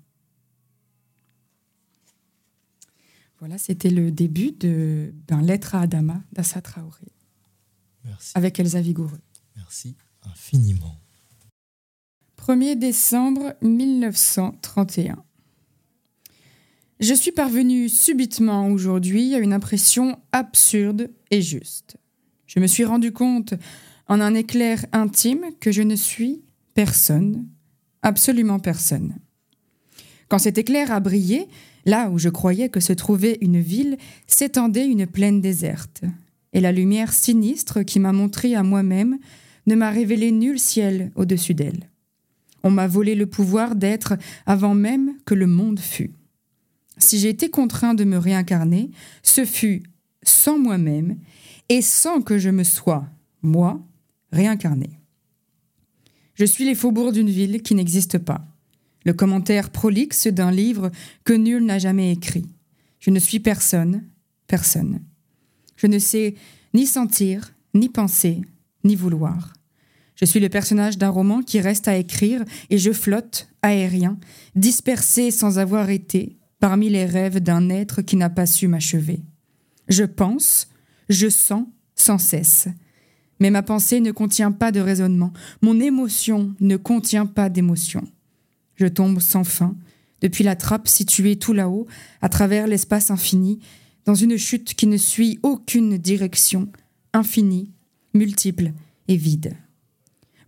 Voilà, 3.45 3.57
c'était 3.57 3.89
le 3.89 4.09
début 4.09 4.53
d'un 4.53 5.41
Lettre 5.41 5.75
à 5.75 5.81
Adama 5.81 6.21
d'Assa 6.31 6.61
Traoré. 6.61 7.11
Merci. 8.05 8.31
Avec 8.35 8.57
Elsa 8.57 8.79
Vigoureux. 8.79 9.19
Merci 9.57 9.97
infiniment. 10.21 10.97
1er 12.37 12.79
décembre 12.79 13.53
1931. 13.61 15.25
Je 17.01 17.13
suis 17.13 17.33
parvenue 17.33 17.89
subitement 17.89 18.69
aujourd'hui 18.69 19.35
à 19.35 19.39
une 19.39 19.51
impression 19.51 20.17
absurde 20.31 21.11
et 21.29 21.41
juste. 21.41 21.97
Je 22.47 22.61
me 22.61 22.67
suis 22.67 22.85
rendu 22.85 23.11
compte 23.11 23.55
en 24.07 24.21
un 24.21 24.35
éclair 24.35 24.85
intime 24.93 25.47
que 25.59 25.73
je 25.73 25.81
ne 25.81 25.97
suis 25.97 26.45
personne, 26.75 27.45
absolument 28.03 28.59
personne. 28.59 29.17
Quand 30.29 30.39
cet 30.39 30.57
éclair 30.57 30.93
a 30.93 31.01
brillé, 31.01 31.49
là 31.85 32.09
où 32.09 32.17
je 32.17 32.29
croyais 32.29 32.69
que 32.69 32.79
se 32.79 32.93
trouvait 32.93 33.37
une 33.41 33.59
ville, 33.59 33.97
s'étendait 34.27 34.87
une 34.87 35.07
plaine 35.07 35.41
déserte, 35.41 36.03
et 36.53 36.61
la 36.61 36.71
lumière 36.71 37.13
sinistre 37.13 37.83
qui 37.83 37.99
m'a 37.99 38.13
montré 38.13 38.55
à 38.55 38.63
moi-même 38.63 39.17
ne 39.65 39.75
m'a 39.75 39.89
révélé 39.89 40.31
nul 40.31 40.59
ciel 40.59 41.11
au-dessus 41.15 41.53
d'elle. 41.53 41.89
On 42.63 42.71
m'a 42.71 42.87
volé 42.87 43.15
le 43.15 43.25
pouvoir 43.25 43.75
d'être 43.75 44.13
avant 44.45 44.73
même 44.73 45.15
que 45.25 45.33
le 45.33 45.47
monde 45.47 45.79
fût. 45.79 46.11
Si 46.97 47.19
j'ai 47.19 47.29
été 47.29 47.49
contraint 47.49 47.93
de 47.93 48.03
me 48.03 48.17
réincarner, 48.17 48.91
ce 49.23 49.45
fut 49.45 49.83
sans 50.21 50.57
moi-même 50.57 51.17
et 51.69 51.81
sans 51.81 52.21
que 52.21 52.37
je 52.37 52.49
me 52.49 52.63
sois, 52.63 53.05
moi, 53.41 53.81
réincarné. 54.31 54.91
Je 56.35 56.45
suis 56.45 56.65
les 56.65 56.75
faubourgs 56.75 57.13
d'une 57.13 57.29
ville 57.29 57.61
qui 57.61 57.75
n'existe 57.75 58.17
pas, 58.17 58.45
le 59.05 59.13
commentaire 59.13 59.69
prolixe 59.69 60.27
d'un 60.27 60.51
livre 60.51 60.91
que 61.23 61.33
nul 61.33 61.63
n'a 61.63 61.79
jamais 61.79 62.11
écrit. 62.11 62.45
Je 62.99 63.09
ne 63.09 63.19
suis 63.19 63.39
personne, 63.39 64.03
personne. 64.47 65.01
Je 65.75 65.87
ne 65.87 65.99
sais 65.99 66.35
ni 66.73 66.85
sentir, 66.85 67.53
ni 67.73 67.89
penser, 67.89 68.41
ni 68.83 68.95
vouloir. 68.95 69.53
Je 70.15 70.25
suis 70.25 70.39
le 70.39 70.49
personnage 70.49 70.97
d'un 70.97 71.09
roman 71.09 71.41
qui 71.41 71.59
reste 71.59 71.87
à 71.87 71.97
écrire 71.97 72.43
et 72.69 72.77
je 72.77 72.91
flotte, 72.91 73.49
aérien, 73.61 74.17
dispersé 74.55 75.31
sans 75.31 75.59
avoir 75.59 75.89
été, 75.89 76.37
parmi 76.59 76.89
les 76.89 77.05
rêves 77.05 77.39
d'un 77.39 77.69
être 77.69 78.01
qui 78.01 78.15
n'a 78.15 78.29
pas 78.29 78.45
su 78.45 78.67
m'achever. 78.67 79.21
Je 79.89 80.03
pense, 80.03 80.69
je 81.09 81.27
sens 81.27 81.65
sans 81.95 82.17
cesse, 82.17 82.67
mais 83.39 83.49
ma 83.49 83.63
pensée 83.63 83.99
ne 83.99 84.11
contient 84.11 84.51
pas 84.51 84.71
de 84.71 84.79
raisonnement, 84.79 85.33
mon 85.61 85.79
émotion 85.79 86.55
ne 86.59 86.77
contient 86.77 87.25
pas 87.25 87.49
d'émotion. 87.49 88.07
Je 88.83 88.89
tombe 88.89 89.21
sans 89.21 89.45
fin, 89.45 89.77
depuis 90.19 90.43
la 90.43 90.57
trappe 90.57 90.89
située 90.89 91.37
tout 91.37 91.53
là-haut, 91.53 91.87
à 92.21 92.27
travers 92.27 92.67
l'espace 92.67 93.11
infini, 93.11 93.59
dans 94.03 94.13
une 94.13 94.35
chute 94.35 94.73
qui 94.73 94.87
ne 94.87 94.97
suit 94.97 95.39
aucune 95.41 95.97
direction, 95.97 96.67
infinie, 97.13 97.71
multiple 98.13 98.73
et 99.07 99.15
vide. 99.15 99.55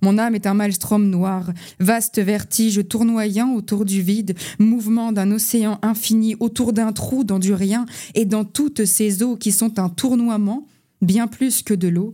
Mon 0.01 0.17
âme 0.17 0.35
est 0.35 0.47
un 0.47 0.53
maelstrom 0.53 1.09
noir, 1.09 1.53
vaste 1.79 2.21
vertige 2.21 2.85
tournoyant 2.89 3.53
autour 3.53 3.85
du 3.85 4.01
vide, 4.01 4.37
mouvement 4.59 5.13
d'un 5.13 5.31
océan 5.31 5.79
infini 5.81 6.35
autour 6.41 6.73
d'un 6.73 6.91
trou 6.91 7.23
dans 7.23 7.39
du 7.39 7.53
rien, 7.53 7.85
et 8.15 8.25
dans 8.25 8.43
toutes 8.43 8.83
ces 8.83 9.23
eaux 9.23 9.37
qui 9.37 9.53
sont 9.53 9.79
un 9.79 9.87
tournoiement, 9.87 10.67
bien 11.01 11.27
plus 11.27 11.61
que 11.61 11.73
de 11.73 11.87
l'eau, 11.87 12.13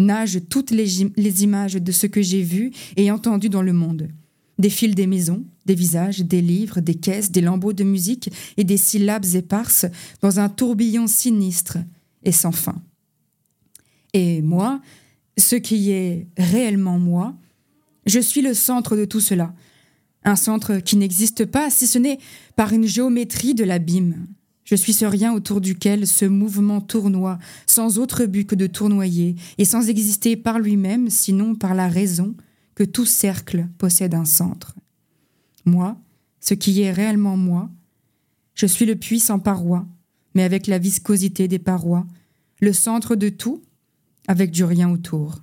nagent 0.00 0.40
toutes 0.48 0.72
les, 0.72 1.12
les 1.16 1.44
images 1.44 1.74
de 1.74 1.92
ce 1.92 2.08
que 2.08 2.22
j'ai 2.22 2.42
vu 2.42 2.72
et 2.96 3.12
entendu 3.12 3.48
dans 3.48 3.62
le 3.62 3.72
monde. 3.72 4.08
Fils 4.68 4.94
des 4.94 5.06
maisons, 5.06 5.44
des 5.66 5.74
visages, 5.74 6.20
des 6.20 6.42
livres, 6.42 6.80
des 6.80 6.94
caisses, 6.94 7.30
des 7.30 7.40
lambeaux 7.40 7.72
de 7.72 7.84
musique 7.84 8.30
et 8.56 8.64
des 8.64 8.76
syllabes 8.76 9.24
éparses 9.34 9.86
dans 10.20 10.40
un 10.40 10.48
tourbillon 10.48 11.06
sinistre 11.06 11.78
et 12.22 12.32
sans 12.32 12.52
fin. 12.52 12.82
Et 14.12 14.42
moi, 14.42 14.80
ce 15.38 15.56
qui 15.56 15.90
est 15.90 16.26
réellement 16.36 16.98
moi, 16.98 17.34
je 18.06 18.20
suis 18.20 18.42
le 18.42 18.54
centre 18.54 18.96
de 18.96 19.04
tout 19.04 19.20
cela. 19.20 19.54
Un 20.24 20.36
centre 20.36 20.76
qui 20.78 20.96
n'existe 20.96 21.46
pas 21.46 21.70
si 21.70 21.86
ce 21.86 21.98
n'est 21.98 22.18
par 22.56 22.72
une 22.72 22.86
géométrie 22.86 23.54
de 23.54 23.64
l'abîme. 23.64 24.26
Je 24.64 24.74
suis 24.74 24.92
ce 24.92 25.04
rien 25.04 25.32
autour 25.32 25.60
duquel 25.60 26.06
ce 26.06 26.24
mouvement 26.24 26.80
tournoie, 26.80 27.38
sans 27.66 27.98
autre 27.98 28.26
but 28.26 28.44
que 28.44 28.54
de 28.54 28.66
tournoyer, 28.66 29.34
et 29.58 29.64
sans 29.64 29.88
exister 29.88 30.36
par 30.36 30.58
lui-même, 30.58 31.08
sinon 31.08 31.54
par 31.54 31.74
la 31.74 31.88
raison 31.88 32.34
que 32.80 32.84
tout 32.86 33.04
cercle 33.04 33.68
possède 33.76 34.14
un 34.14 34.24
centre. 34.24 34.74
Moi, 35.66 35.98
ce 36.40 36.54
qui 36.54 36.80
est 36.80 36.90
réellement 36.90 37.36
moi, 37.36 37.68
je 38.54 38.64
suis 38.64 38.86
le 38.86 38.96
puits 38.96 39.20
sans 39.20 39.38
paroi, 39.38 39.86
mais 40.34 40.44
avec 40.44 40.66
la 40.66 40.78
viscosité 40.78 41.46
des 41.46 41.58
parois, 41.58 42.06
le 42.58 42.72
centre 42.72 43.16
de 43.16 43.28
tout, 43.28 43.60
avec 44.28 44.50
du 44.50 44.64
rien 44.64 44.90
autour. 44.90 45.42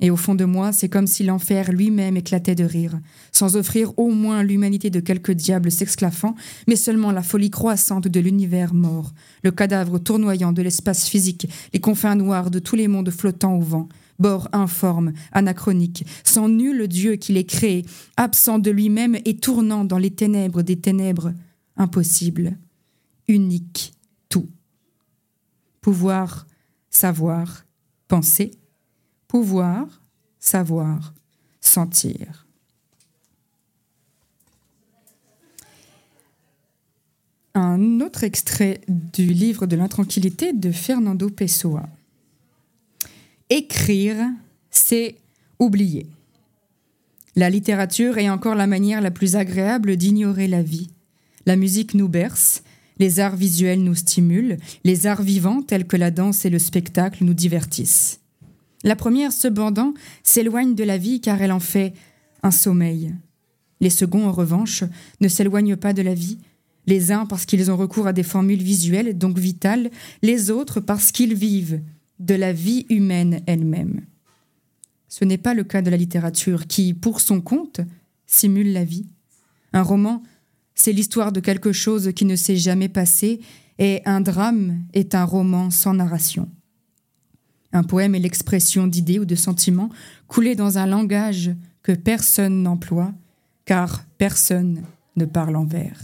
Et 0.00 0.10
au 0.10 0.16
fond 0.16 0.34
de 0.34 0.46
moi, 0.46 0.72
c'est 0.72 0.88
comme 0.88 1.06
si 1.06 1.24
l'enfer 1.24 1.72
lui-même 1.72 2.16
éclatait 2.16 2.54
de 2.54 2.64
rire, 2.64 2.98
sans 3.32 3.56
offrir 3.56 3.92
au 3.98 4.08
moins 4.10 4.42
l'humanité 4.42 4.88
de 4.88 5.00
quelques 5.00 5.32
diables 5.32 5.70
s'exclaffant, 5.70 6.34
mais 6.66 6.76
seulement 6.76 7.12
la 7.12 7.22
folie 7.22 7.50
croissante 7.50 8.08
de 8.08 8.20
l'univers 8.20 8.72
mort, 8.72 9.12
le 9.44 9.50
cadavre 9.50 9.98
tournoyant 9.98 10.54
de 10.54 10.62
l'espace 10.62 11.06
physique, 11.06 11.50
les 11.74 11.80
confins 11.80 12.14
noirs 12.14 12.50
de 12.50 12.60
tous 12.60 12.76
les 12.76 12.88
mondes 12.88 13.10
flottant 13.10 13.58
au 13.58 13.60
vent, 13.60 13.90
bord 14.20 14.48
informe, 14.52 15.12
anachronique, 15.32 16.06
sans 16.24 16.48
nul 16.48 16.86
Dieu 16.86 17.16
qui 17.16 17.32
les 17.32 17.46
crée, 17.46 17.84
absent 18.16 18.58
de 18.58 18.70
lui-même 18.70 19.16
et 19.24 19.36
tournant 19.36 19.84
dans 19.84 19.98
les 19.98 20.10
ténèbres 20.10 20.62
des 20.62 20.78
ténèbres, 20.78 21.32
impossible, 21.76 22.56
unique, 23.26 23.94
tout. 24.28 24.48
Pouvoir, 25.80 26.46
savoir, 26.90 27.64
penser, 28.06 28.52
pouvoir, 29.26 30.02
savoir, 30.38 31.14
sentir. 31.60 32.46
Un 37.54 38.00
autre 38.00 38.22
extrait 38.22 38.80
du 38.86 39.26
livre 39.26 39.66
de 39.66 39.76
l'intranquillité 39.76 40.52
de 40.52 40.70
Fernando 40.70 41.28
Pessoa. 41.30 41.88
Écrire, 43.52 44.16
c'est 44.70 45.16
oublier. 45.58 46.06
La 47.34 47.50
littérature 47.50 48.16
est 48.18 48.30
encore 48.30 48.54
la 48.54 48.68
manière 48.68 49.00
la 49.00 49.10
plus 49.10 49.34
agréable 49.34 49.96
d'ignorer 49.96 50.46
la 50.46 50.62
vie. 50.62 50.90
La 51.46 51.56
musique 51.56 51.94
nous 51.94 52.06
berce, 52.06 52.62
les 53.00 53.18
arts 53.18 53.34
visuels 53.34 53.82
nous 53.82 53.96
stimulent, 53.96 54.56
les 54.84 55.08
arts 55.08 55.22
vivants 55.22 55.62
tels 55.62 55.88
que 55.88 55.96
la 55.96 56.12
danse 56.12 56.44
et 56.44 56.50
le 56.50 56.60
spectacle 56.60 57.24
nous 57.24 57.34
divertissent. 57.34 58.20
La 58.84 58.94
première, 58.94 59.32
cependant, 59.32 59.94
s'éloigne 60.22 60.76
de 60.76 60.84
la 60.84 60.96
vie 60.96 61.20
car 61.20 61.42
elle 61.42 61.50
en 61.50 61.58
fait 61.58 61.92
un 62.44 62.52
sommeil. 62.52 63.16
Les 63.80 63.90
seconds, 63.90 64.28
en 64.28 64.32
revanche, 64.32 64.84
ne 65.20 65.26
s'éloignent 65.26 65.76
pas 65.76 65.92
de 65.92 66.02
la 66.02 66.14
vie, 66.14 66.38
les 66.86 67.10
uns 67.10 67.26
parce 67.26 67.46
qu'ils 67.46 67.68
ont 67.72 67.76
recours 67.76 68.06
à 68.06 68.12
des 68.12 68.22
formules 68.22 68.62
visuelles, 68.62 69.18
donc 69.18 69.40
vitales, 69.40 69.90
les 70.22 70.52
autres 70.52 70.78
parce 70.78 71.10
qu'ils 71.10 71.34
vivent 71.34 71.80
de 72.20 72.34
la 72.34 72.52
vie 72.52 72.86
humaine 72.88 73.40
elle-même. 73.46 74.02
Ce 75.08 75.24
n'est 75.24 75.38
pas 75.38 75.54
le 75.54 75.64
cas 75.64 75.82
de 75.82 75.90
la 75.90 75.96
littérature 75.96 76.68
qui, 76.68 76.94
pour 76.94 77.20
son 77.20 77.40
compte, 77.40 77.80
simule 78.26 78.72
la 78.72 78.84
vie. 78.84 79.06
Un 79.72 79.82
roman, 79.82 80.22
c'est 80.74 80.92
l'histoire 80.92 81.32
de 81.32 81.40
quelque 81.40 81.72
chose 81.72 82.12
qui 82.14 82.24
ne 82.24 82.36
s'est 82.36 82.56
jamais 82.56 82.88
passé, 82.88 83.40
et 83.78 84.02
un 84.04 84.20
drame 84.20 84.82
est 84.92 85.14
un 85.14 85.24
roman 85.24 85.70
sans 85.70 85.94
narration. 85.94 86.48
Un 87.72 87.82
poème 87.82 88.14
est 88.14 88.20
l'expression 88.20 88.86
d'idées 88.86 89.18
ou 89.18 89.24
de 89.24 89.34
sentiments 89.34 89.90
coulés 90.28 90.54
dans 90.54 90.78
un 90.78 90.86
langage 90.86 91.50
que 91.82 91.92
personne 91.92 92.62
n'emploie, 92.62 93.12
car 93.64 94.04
personne 94.18 94.82
ne 95.16 95.24
parle 95.24 95.56
en 95.56 95.64
vers. 95.64 95.98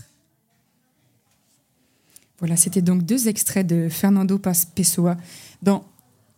Voilà, 2.38 2.56
c'était 2.56 2.82
donc 2.82 3.04
deux 3.04 3.28
extraits 3.28 3.66
de 3.66 3.88
Fernando 3.88 4.40
Pessoa 4.74 5.16
dans 5.62 5.84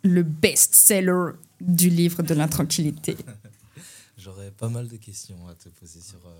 le 0.02 0.22
best-seller 0.22 1.32
du 1.60 1.88
livre 1.90 2.22
de 2.22 2.34
l'intranquillité. 2.34 3.16
J'aurais 4.18 4.50
pas 4.50 4.68
mal 4.68 4.88
de 4.88 4.96
questions 4.96 5.36
à 5.48 5.54
te 5.54 5.68
poser 5.68 6.00
sur. 6.00 6.18
euh, 6.26 6.30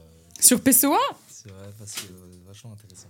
Sur 0.40 0.60
Pessoa 0.60 0.98
c'est 1.30 1.50
vrai, 1.50 1.70
parce 1.78 1.92
que 1.94 2.06
euh, 2.12 2.36
vachement 2.46 2.72
intéressant. 2.72 3.08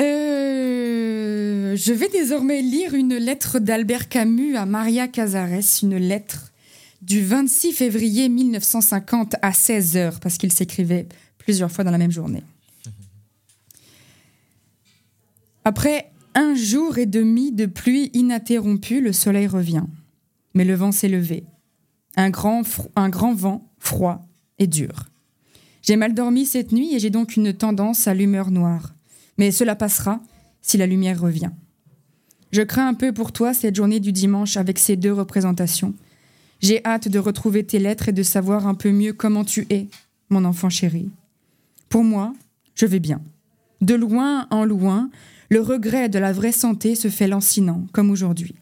Euh, 0.00 1.76
je 1.76 1.92
vais 1.92 2.08
désormais 2.08 2.60
lire 2.62 2.94
une 2.94 3.16
lettre 3.16 3.58
d'Albert 3.58 4.08
Camus 4.08 4.56
à 4.56 4.66
Maria 4.66 5.06
Casares, 5.08 5.82
une 5.82 5.96
lettre 5.96 6.52
du 7.02 7.24
26 7.24 7.72
février 7.72 8.28
1950 8.28 9.36
à 9.42 9.52
16 9.52 9.96
heures, 9.96 10.20
parce 10.20 10.36
qu'il 10.38 10.52
s'écrivait 10.52 11.06
plusieurs 11.38 11.70
fois 11.70 11.84
dans 11.84 11.90
la 11.92 11.98
même 11.98 12.10
journée. 12.10 12.42
Après 15.64 16.10
un 16.34 16.54
jour 16.54 16.98
et 16.98 17.06
demi 17.06 17.52
de 17.52 17.66
pluie 17.66 18.10
ininterrompue, 18.14 19.00
le 19.00 19.12
soleil 19.12 19.46
revient. 19.46 19.84
Mais 20.54 20.64
le 20.64 20.74
vent 20.74 20.92
s'est 20.92 21.08
levé. 21.08 21.44
Un 22.16 22.30
grand, 22.30 22.62
un 22.96 23.08
grand 23.08 23.34
vent, 23.34 23.68
froid 23.78 24.26
et 24.58 24.66
dur. 24.66 25.08
J'ai 25.82 25.96
mal 25.96 26.14
dormi 26.14 26.44
cette 26.44 26.72
nuit 26.72 26.94
et 26.94 26.98
j'ai 26.98 27.10
donc 27.10 27.36
une 27.36 27.52
tendance 27.52 28.08
à 28.08 28.14
l'humeur 28.14 28.50
noire. 28.50 28.94
Mais 29.38 29.50
cela 29.50 29.76
passera 29.76 30.20
si 30.60 30.76
la 30.76 30.86
lumière 30.86 31.20
revient. 31.20 31.50
Je 32.50 32.62
crains 32.62 32.88
un 32.88 32.94
peu 32.94 33.12
pour 33.12 33.32
toi 33.32 33.54
cette 33.54 33.76
journée 33.76 34.00
du 34.00 34.12
dimanche 34.12 34.56
avec 34.56 34.78
ces 34.78 34.96
deux 34.96 35.12
représentations. 35.12 35.94
J'ai 36.60 36.84
hâte 36.84 37.08
de 37.08 37.18
retrouver 37.18 37.64
tes 37.64 37.78
lettres 37.78 38.08
et 38.08 38.12
de 38.12 38.22
savoir 38.22 38.66
un 38.66 38.74
peu 38.74 38.90
mieux 38.90 39.12
comment 39.12 39.44
tu 39.44 39.66
es, 39.70 39.86
mon 40.28 40.44
enfant 40.44 40.70
chéri. 40.70 41.10
Pour 41.88 42.04
moi, 42.04 42.34
je 42.74 42.86
vais 42.86 43.00
bien. 43.00 43.20
De 43.80 43.94
loin 43.94 44.46
en 44.50 44.64
loin, 44.64 45.10
le 45.48 45.60
regret 45.60 46.08
de 46.08 46.18
la 46.18 46.32
vraie 46.32 46.52
santé 46.52 46.94
se 46.94 47.08
fait 47.08 47.28
lancinant, 47.28 47.86
comme 47.92 48.10
aujourd'hui. 48.10 48.54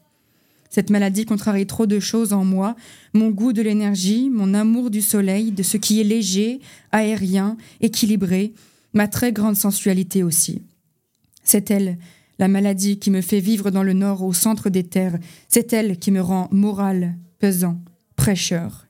Cette 0.71 0.91
maladie 0.91 1.25
contrarie 1.25 1.67
trop 1.67 1.87
de 1.87 2.01
choses 2.01 2.33
en 2.33 2.45
moi, 2.45 2.77
mon 3.15 3.31
goût 3.31 3.53
de 3.53 3.63
l'énergie, 3.63 4.31
mon 4.31 4.53
amour 4.55 4.91
du 4.91 5.01
soleil, 5.01 5.51
de 5.51 5.63
ce 5.63 5.77
qui 5.77 6.01
est 6.01 6.05
léger, 6.05 6.61
aérien, 6.93 7.57
équilibré, 7.81 8.53
ma 8.93 9.09
très 9.09 9.33
grande 9.33 9.57
sensualité 9.57 10.23
aussi. 10.23 10.63
C'est 11.43 11.71
elle, 11.71 11.99
la 12.39 12.49
maladie 12.49 12.99
qui 12.99 13.11
me 13.11 13.21
fait 13.21 13.41
vivre 13.41 13.71
dans 13.71 13.83
le 13.83 13.95
nord 13.95 14.23
au 14.23 14.33
centre 14.33 14.69
des 14.69 14.85
terres, 14.85 15.19
c'est 15.49 15.73
elle 15.73 15.99
qui 15.99 16.11
me 16.11 16.21
rend 16.21 16.49
moral, 16.51 17.17
pesant, 17.39 17.81
prêcheur. 18.17 18.87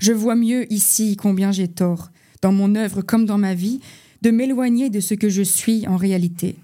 Je 0.00 0.12
vois 0.12 0.36
mieux 0.36 0.72
ici 0.72 1.16
combien 1.16 1.52
j'ai 1.52 1.68
tort, 1.68 2.10
dans 2.42 2.52
mon 2.52 2.74
œuvre 2.74 3.02
comme 3.02 3.26
dans 3.26 3.38
ma 3.38 3.54
vie, 3.54 3.80
de 4.22 4.30
m'éloigner 4.30 4.88
de 4.88 5.00
ce 5.00 5.14
que 5.14 5.28
je 5.28 5.42
suis 5.42 5.86
en 5.86 5.96
réalité. 5.96 6.56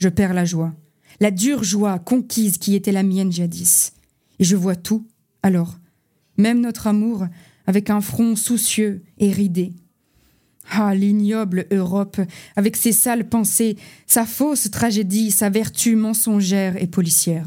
Je 0.00 0.08
perds 0.08 0.34
la 0.34 0.46
joie, 0.46 0.74
la 1.20 1.30
dure 1.30 1.62
joie 1.62 1.98
conquise 1.98 2.56
qui 2.56 2.74
était 2.74 2.90
la 2.92 3.02
mienne 3.02 3.30
jadis. 3.30 3.92
Et 4.38 4.44
je 4.44 4.56
vois 4.56 4.76
tout, 4.76 5.06
alors, 5.42 5.78
même 6.38 6.60
notre 6.60 6.86
amour, 6.86 7.26
avec 7.66 7.90
un 7.90 8.00
front 8.00 8.34
soucieux 8.34 9.02
et 9.18 9.30
ridé. 9.30 9.74
Ah, 10.70 10.94
l'ignoble 10.94 11.66
Europe, 11.70 12.20
avec 12.56 12.76
ses 12.76 12.92
sales 12.92 13.28
pensées, 13.28 13.76
sa 14.06 14.24
fausse 14.24 14.70
tragédie, 14.70 15.30
sa 15.30 15.50
vertu 15.50 15.96
mensongère 15.96 16.82
et 16.82 16.86
policière. 16.86 17.46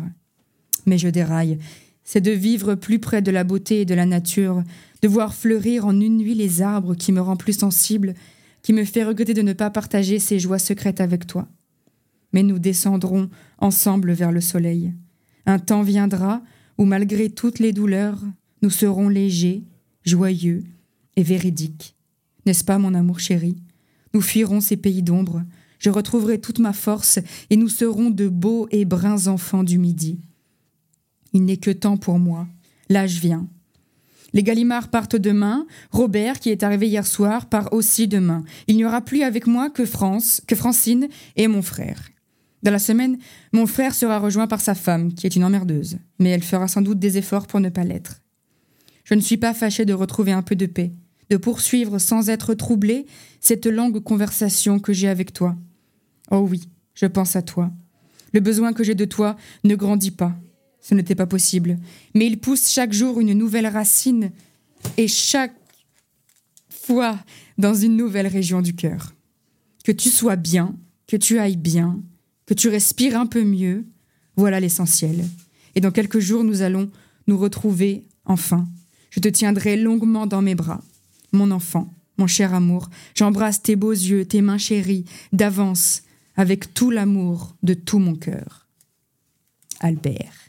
Mais 0.85 0.97
je 0.99 1.07
déraille. 1.07 1.57
C'est 2.03 2.21
de 2.21 2.31
vivre 2.31 2.75
plus 2.75 2.99
près 2.99 3.21
de 3.21 3.31
la 3.31 3.43
beauté 3.43 3.81
et 3.81 3.85
de 3.85 3.95
la 3.95 4.05
nature, 4.05 4.63
de 5.01 5.07
voir 5.07 5.33
fleurir 5.33 5.87
en 5.87 5.99
une 5.99 6.17
nuit 6.17 6.35
les 6.35 6.61
arbres 6.61 6.95
qui 6.95 7.11
me 7.11 7.21
rend 7.21 7.37
plus 7.37 7.57
sensible, 7.57 8.13
qui 8.61 8.73
me 8.73 8.83
fait 8.83 9.03
regretter 9.03 9.33
de 9.33 9.41
ne 9.41 9.53
pas 9.53 9.69
partager 9.69 10.19
ces 10.19 10.37
joies 10.37 10.59
secrètes 10.59 11.01
avec 11.01 11.25
toi. 11.25 11.47
Mais 12.33 12.43
nous 12.43 12.59
descendrons 12.59 13.29
ensemble 13.59 14.11
vers 14.11 14.31
le 14.31 14.41
soleil. 14.41 14.93
Un 15.45 15.59
temps 15.59 15.83
viendra 15.83 16.41
où, 16.77 16.85
malgré 16.85 17.29
toutes 17.29 17.59
les 17.59 17.71
douleurs, 17.71 18.21
nous 18.61 18.69
serons 18.69 19.07
légers, 19.07 19.63
joyeux 20.03 20.63
et 21.15 21.23
véridiques. 21.23 21.95
N'est-ce 22.45 22.63
pas, 22.63 22.79
mon 22.79 22.93
amour 22.93 23.19
chéri? 23.19 23.55
Nous 24.13 24.21
fuirons 24.21 24.61
ces 24.61 24.77
pays 24.77 25.03
d'ombre, 25.03 25.43
je 25.83 25.89
retrouverai 25.89 26.39
toute 26.39 26.59
ma 26.59 26.71
force 26.71 27.19
et 27.49 27.57
nous 27.57 27.67
serons 27.67 28.09
de 28.09 28.29
beaux 28.29 28.69
et 28.71 28.85
bruns 28.85 29.27
enfants 29.27 29.65
du 29.65 29.77
midi. 29.77 30.21
Il 31.33 31.43
n'est 31.43 31.57
que 31.57 31.71
temps 31.71 31.97
pour 31.97 32.19
moi. 32.19 32.47
L'âge 32.87 33.19
vient. 33.19 33.49
Les 34.31 34.43
Gallimards 34.43 34.87
partent 34.87 35.17
demain. 35.17 35.67
Robert, 35.91 36.39
qui 36.39 36.51
est 36.51 36.63
arrivé 36.63 36.87
hier 36.87 37.05
soir, 37.05 37.49
part 37.49 37.73
aussi 37.73 38.07
demain. 38.07 38.45
Il 38.67 38.77
n'y 38.77 38.85
aura 38.85 39.01
plus 39.01 39.23
avec 39.23 39.45
moi 39.45 39.69
que 39.69 39.85
France, 39.85 40.41
que 40.47 40.55
Francine 40.55 41.09
et 41.35 41.49
mon 41.49 41.61
frère. 41.61 42.09
Dans 42.63 42.71
la 42.71 42.79
semaine, 42.79 43.17
mon 43.51 43.67
frère 43.67 43.93
sera 43.93 44.19
rejoint 44.19 44.47
par 44.47 44.61
sa 44.61 44.73
femme, 44.73 45.13
qui 45.13 45.27
est 45.27 45.35
une 45.35 45.43
emmerdeuse, 45.43 45.97
mais 46.17 46.29
elle 46.29 46.43
fera 46.43 46.69
sans 46.69 46.81
doute 46.81 46.99
des 46.99 47.17
efforts 47.17 47.45
pour 47.45 47.59
ne 47.59 47.69
pas 47.69 47.83
l'être. 47.83 48.21
Je 49.03 49.15
ne 49.15 49.19
suis 49.19 49.37
pas 49.37 49.53
fâchée 49.53 49.83
de 49.85 49.93
retrouver 49.93 50.31
un 50.31 50.41
peu 50.41 50.55
de 50.55 50.65
paix, 50.65 50.93
de 51.29 51.35
poursuivre 51.35 51.99
sans 51.99 52.29
être 52.29 52.53
troublée 52.53 53.05
cette 53.41 53.65
longue 53.65 54.01
conversation 54.01 54.79
que 54.79 54.93
j'ai 54.93 55.09
avec 55.09 55.33
toi. 55.33 55.57
Oh 56.31 56.47
oui, 56.49 56.69
je 56.95 57.05
pense 57.05 57.35
à 57.35 57.41
toi. 57.41 57.69
Le 58.31 58.39
besoin 58.39 58.71
que 58.71 58.83
j'ai 58.83 58.95
de 58.95 59.05
toi 59.05 59.35
ne 59.65 59.75
grandit 59.75 60.11
pas. 60.11 60.33
Ce 60.79 60.95
n'était 60.95 61.15
pas 61.15 61.27
possible. 61.27 61.77
Mais 62.15 62.25
il 62.27 62.39
pousse 62.39 62.69
chaque 62.69 62.93
jour 62.93 63.19
une 63.19 63.33
nouvelle 63.33 63.67
racine 63.67 64.31
et 64.97 65.07
chaque 65.07 65.55
fois 66.69 67.19
dans 67.57 67.73
une 67.73 67.97
nouvelle 67.97 68.27
région 68.27 68.61
du 68.61 68.73
cœur. 68.73 69.13
Que 69.83 69.91
tu 69.91 70.09
sois 70.09 70.37
bien, 70.37 70.75
que 71.07 71.17
tu 71.17 71.39
ailles 71.39 71.57
bien, 71.57 72.01
que 72.53 72.59
tu 72.59 72.69
respires 72.69 73.19
un 73.19 73.25
peu 73.25 73.43
mieux, 73.43 73.83
voilà 74.35 74.59
l'essentiel. 74.59 75.25
Et 75.73 75.81
dans 75.81 75.89
quelques 75.89 76.19
jours, 76.19 76.43
nous 76.43 76.61
allons 76.61 76.91
nous 77.25 77.35
retrouver 77.35 78.03
enfin. 78.25 78.67
Je 79.09 79.19
te 79.19 79.27
tiendrai 79.27 79.75
longuement 79.75 80.27
dans 80.27 80.43
mes 80.43 80.53
bras. 80.53 80.83
Mon 81.31 81.49
enfant, 81.49 81.91
mon 82.19 82.27
cher 82.27 82.53
amour, 82.53 82.91
j'embrasse 83.15 83.63
tes 83.63 83.75
beaux 83.75 83.91
yeux, 83.91 84.25
tes 84.25 84.43
mains 84.43 84.59
chéries, 84.59 85.05
d'avance, 85.31 86.03
avec 86.35 86.75
tout 86.75 86.91
l'amour 86.91 87.55
de 87.63 87.73
tout 87.73 87.97
mon 87.97 88.13
cœur. 88.13 88.67
Albert. 89.79 90.42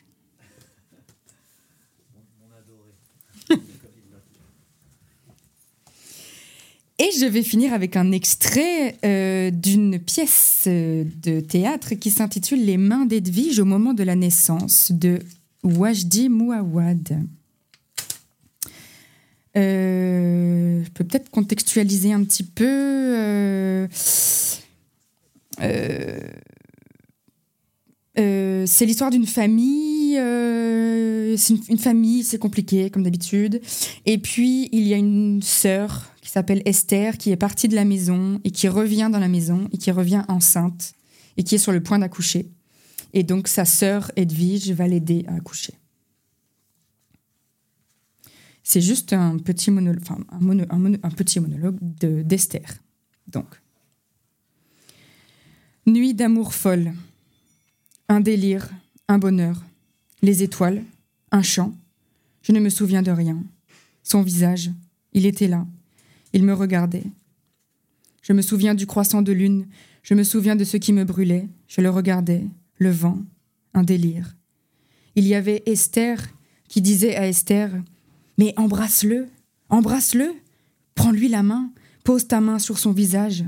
Et 7.00 7.10
je 7.18 7.26
vais 7.26 7.42
finir 7.42 7.72
avec 7.72 7.96
un 7.96 8.12
extrait 8.12 8.96
euh, 9.04 9.50
d'une 9.50 9.98
pièce 9.98 10.66
euh, 10.68 11.04
de 11.24 11.40
théâtre 11.40 11.94
qui 11.94 12.12
s'intitule 12.12 12.64
Les 12.64 12.76
mains 12.76 13.04
d'Edwige 13.04 13.58
au 13.58 13.64
moment 13.64 13.94
de 13.94 14.04
la 14.04 14.14
naissance 14.14 14.92
de 14.92 15.18
Wajdi 15.64 16.28
Mouawad. 16.28 17.20
Euh, 19.56 20.84
je 20.84 20.90
peux 20.90 21.02
peut-être 21.02 21.30
contextualiser 21.30 22.12
un 22.12 22.22
petit 22.22 22.44
peu. 22.44 23.88
c'est 28.66 28.86
l'histoire 28.86 29.10
d'une 29.10 29.26
famille. 29.26 30.14
c'est 30.14 31.54
une, 31.68 31.78
famille, 31.78 32.22
c'est 32.22 32.38
compliqué 32.38 32.88
comme 32.88 33.02
d'habitude. 33.02 33.60
Et 34.06 34.18
puis 34.18 34.68
il 34.70 34.86
y 34.86 34.94
a 34.94 34.96
une 34.96 35.42
sœur 35.42 36.13
s'appelle 36.34 36.62
Esther 36.64 37.16
qui 37.16 37.30
est 37.30 37.36
partie 37.36 37.68
de 37.68 37.76
la 37.76 37.84
maison 37.84 38.40
et 38.42 38.50
qui 38.50 38.66
revient 38.66 39.08
dans 39.12 39.20
la 39.20 39.28
maison 39.28 39.68
et 39.72 39.78
qui 39.78 39.92
revient 39.92 40.24
enceinte 40.26 40.94
et 41.36 41.44
qui 41.44 41.54
est 41.54 41.58
sur 41.58 41.70
le 41.70 41.80
point 41.80 42.00
d'accoucher. 42.00 42.50
Et 43.12 43.22
donc 43.22 43.46
sa 43.46 43.64
sœur 43.64 44.10
Edwige 44.16 44.72
va 44.72 44.88
l'aider 44.88 45.24
à 45.28 45.34
accoucher. 45.34 45.74
C'est 48.64 48.80
juste 48.80 49.12
un 49.12 49.38
petit 49.38 49.70
monologue, 49.70 50.00
d'Esther. 52.00 52.78
Donc, 53.28 53.62
nuit 55.86 56.14
d'amour 56.14 56.52
folle, 56.52 56.94
un 58.08 58.20
délire, 58.20 58.70
un 59.06 59.18
bonheur, 59.18 59.62
les 60.22 60.42
étoiles, 60.42 60.82
un 61.30 61.42
chant. 61.42 61.74
Je 62.42 62.50
ne 62.50 62.58
me 62.58 62.70
souviens 62.70 63.02
de 63.02 63.12
rien. 63.12 63.44
Son 64.02 64.22
visage, 64.22 64.72
il 65.12 65.26
était 65.26 65.48
là. 65.48 65.64
Il 66.34 66.42
me 66.42 66.52
regardait. 66.52 67.06
Je 68.20 68.32
me 68.32 68.42
souviens 68.42 68.74
du 68.74 68.86
croissant 68.86 69.22
de 69.22 69.32
lune. 69.32 69.66
Je 70.02 70.14
me 70.14 70.24
souviens 70.24 70.56
de 70.56 70.64
ce 70.64 70.76
qui 70.76 70.92
me 70.92 71.04
brûlait. 71.04 71.48
Je 71.68 71.80
le 71.80 71.88
regardais. 71.88 72.44
Le 72.76 72.90
vent, 72.90 73.22
un 73.72 73.84
délire. 73.84 74.36
Il 75.14 75.28
y 75.28 75.36
avait 75.36 75.62
Esther 75.64 76.18
qui 76.68 76.82
disait 76.82 77.14
à 77.14 77.28
Esther 77.28 77.70
Mais 78.36 78.52
embrasse-le, 78.56 79.28
embrasse-le, 79.68 80.34
prends-lui 80.96 81.28
la 81.28 81.44
main, 81.44 81.70
pose 82.02 82.26
ta 82.26 82.40
main 82.40 82.58
sur 82.58 82.78
son 82.78 82.90
visage. 82.90 83.44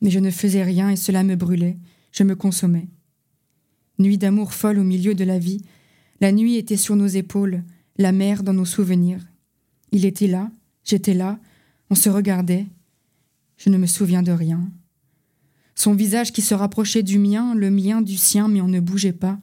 Mais 0.00 0.10
je 0.10 0.18
ne 0.18 0.32
faisais 0.32 0.64
rien 0.64 0.90
et 0.90 0.96
cela 0.96 1.22
me 1.22 1.36
brûlait. 1.36 1.78
Je 2.10 2.24
me 2.24 2.34
consommais. 2.34 2.88
Nuit 4.00 4.18
d'amour 4.18 4.52
folle 4.52 4.80
au 4.80 4.84
milieu 4.84 5.14
de 5.14 5.22
la 5.22 5.38
vie. 5.38 5.62
La 6.20 6.32
nuit 6.32 6.56
était 6.56 6.76
sur 6.76 6.96
nos 6.96 7.06
épaules, 7.06 7.62
la 7.98 8.10
mer 8.10 8.42
dans 8.42 8.52
nos 8.52 8.64
souvenirs. 8.64 9.24
Il 9.92 10.04
était 10.04 10.26
là, 10.26 10.50
j'étais 10.82 11.14
là, 11.14 11.38
on 11.92 11.94
se 11.94 12.08
regardait. 12.08 12.64
Je 13.58 13.68
ne 13.68 13.76
me 13.76 13.86
souviens 13.86 14.22
de 14.22 14.32
rien. 14.32 14.66
Son 15.74 15.92
visage 15.92 16.32
qui 16.32 16.40
se 16.40 16.54
rapprochait 16.54 17.02
du 17.02 17.18
mien, 17.18 17.54
le 17.54 17.70
mien 17.70 18.00
du 18.00 18.16
sien, 18.16 18.48
mais 18.48 18.62
on 18.62 18.68
ne 18.68 18.80
bougeait 18.80 19.12
pas. 19.12 19.38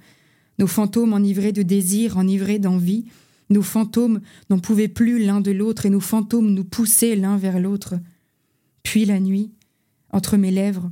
Nos 0.58 0.66
fantômes 0.66 1.14
enivrés 1.14 1.52
de 1.52 1.62
désir, 1.62 2.18
enivrés 2.18 2.58
d'envie. 2.58 3.06
Nos 3.52 3.62
fantômes 3.62 4.22
n'en 4.50 4.58
pouvaient 4.58 4.88
plus 4.88 5.24
l'un 5.24 5.42
de 5.42 5.52
l'autre 5.52 5.86
et 5.86 5.92
nos 5.92 6.00
fantômes 6.00 6.52
nous 6.52 6.64
poussaient 6.64 7.16
l'un 7.16 7.38
vers 7.38 7.60
l'autre. 7.60 8.00
Puis 8.82 9.06
la 9.06 9.20
nuit, 9.20 9.52
entre 10.10 10.36
mes 10.36 10.50
lèvres, 10.50 10.92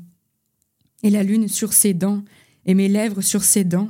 et 1.01 1.09
la 1.09 1.23
lune 1.23 1.47
sur 1.47 1.73
ses 1.73 1.95
dents, 1.95 2.23
et 2.67 2.75
mes 2.75 2.87
lèvres 2.87 3.21
sur 3.21 3.43
ses 3.43 3.63
dents, 3.63 3.89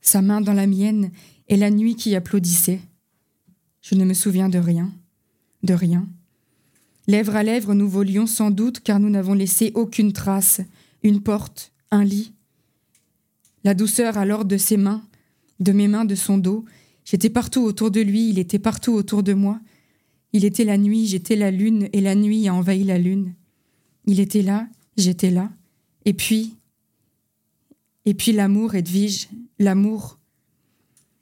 sa 0.00 0.22
main 0.22 0.40
dans 0.40 0.52
la 0.52 0.66
mienne, 0.66 1.12
et 1.46 1.56
la 1.56 1.70
nuit 1.70 1.94
qui 1.94 2.16
applaudissait. 2.16 2.80
Je 3.80 3.94
ne 3.94 4.04
me 4.04 4.14
souviens 4.14 4.48
de 4.48 4.58
rien, 4.58 4.92
de 5.62 5.74
rien. 5.74 6.08
Lèvre 7.06 7.36
à 7.36 7.42
lèvre, 7.42 7.74
nous 7.74 7.88
volions 7.88 8.26
sans 8.26 8.50
doute 8.50 8.80
car 8.80 8.98
nous 8.98 9.10
n'avons 9.10 9.34
laissé 9.34 9.72
aucune 9.74 10.12
trace, 10.12 10.60
une 11.02 11.22
porte, 11.22 11.72
un 11.90 12.04
lit. 12.04 12.32
La 13.62 13.74
douceur 13.74 14.18
alors 14.18 14.44
de 14.44 14.56
ses 14.56 14.76
mains, 14.76 15.02
de 15.60 15.72
mes 15.72 15.88
mains, 15.88 16.04
de 16.04 16.14
son 16.14 16.38
dos, 16.38 16.64
j'étais 17.04 17.30
partout 17.30 17.62
autour 17.62 17.90
de 17.90 18.00
lui, 18.00 18.30
il 18.30 18.38
était 18.38 18.58
partout 18.58 18.92
autour 18.92 19.22
de 19.22 19.34
moi. 19.34 19.60
Il 20.32 20.44
était 20.44 20.64
la 20.64 20.78
nuit, 20.78 21.06
j'étais 21.06 21.36
la 21.36 21.50
lune, 21.50 21.88
et 21.92 22.00
la 22.00 22.14
nuit 22.14 22.48
a 22.48 22.54
envahi 22.54 22.84
la 22.84 22.98
lune. 22.98 23.34
Il 24.06 24.20
était 24.20 24.42
là, 24.42 24.66
j'étais 24.96 25.30
là. 25.30 25.50
Et 26.04 26.12
puis, 26.12 26.56
et 28.04 28.14
puis 28.14 28.32
l'amour, 28.32 28.74
Edwige, 28.74 29.28
l'amour. 29.58 30.18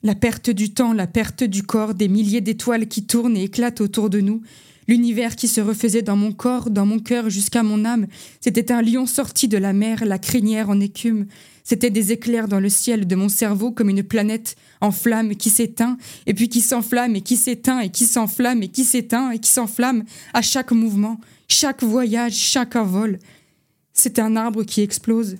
La 0.05 0.17
perte 0.17 0.51
du 0.51 0.73
temps, 0.73 0.93
la 0.93 1.07
perte 1.07 1.45
du 1.45 1.62
corps, 1.62 1.95
des 1.95 2.09
milliers 2.09 2.41
d'étoiles 2.41 2.88
qui 2.88 3.05
tournent 3.05 3.37
et 3.37 3.45
éclatent 3.45 3.81
autour 3.81 4.11
de 4.11 4.21
nous, 4.21 4.43
l'univers 4.88 5.37
qui 5.37 5.47
se 5.47 5.61
refaisait 5.61 6.03
dans 6.03 6.17
mon 6.17 6.33
corps, 6.33 6.71
dans 6.71 6.87
mon 6.87 6.99
cœur, 6.99 7.31
jusqu'à 7.31 7.62
mon 7.62 7.85
âme. 7.85 8.09
C'était 8.41 8.73
un 8.73 8.83
lion 8.83 9.07
sorti 9.07 9.47
de 9.47 9.59
la 9.59 9.73
mer, 9.73 10.05
la 10.05 10.19
crinière 10.19 10.71
en 10.71 10.81
écume. 10.81 11.27
C'était 11.62 11.91
des 11.91 12.11
éclairs 12.11 12.49
dans 12.49 12.59
le 12.59 12.69
ciel 12.69 13.07
de 13.07 13.15
mon 13.15 13.29
cerveau 13.29 13.71
comme 13.71 13.91
une 13.91 14.03
planète 14.03 14.57
en 14.81 14.91
flamme 14.91 15.37
qui 15.37 15.51
s'éteint, 15.51 15.97
et 16.27 16.35
puis 16.35 16.49
qui 16.49 16.61
s'enflamme, 16.61 17.15
et 17.15 17.21
qui 17.21 17.37
s'éteint, 17.37 17.79
et 17.79 17.91
qui 17.91 18.05
s'enflamme, 18.05 18.65
et 18.65 18.69
qui 18.69 18.83
s'éteint, 18.83 19.31
et 19.31 19.38
qui 19.38 19.51
s'enflamme 19.51 20.03
à 20.35 20.43
chaque 20.43 20.73
mouvement, 20.73 21.21
chaque 21.47 21.85
voyage, 21.85 22.35
chaque 22.35 22.75
envol. 22.75 23.21
C'est 23.93 24.19
un 24.19 24.35
arbre 24.35 24.65
qui 24.65 24.81
explose, 24.81 25.37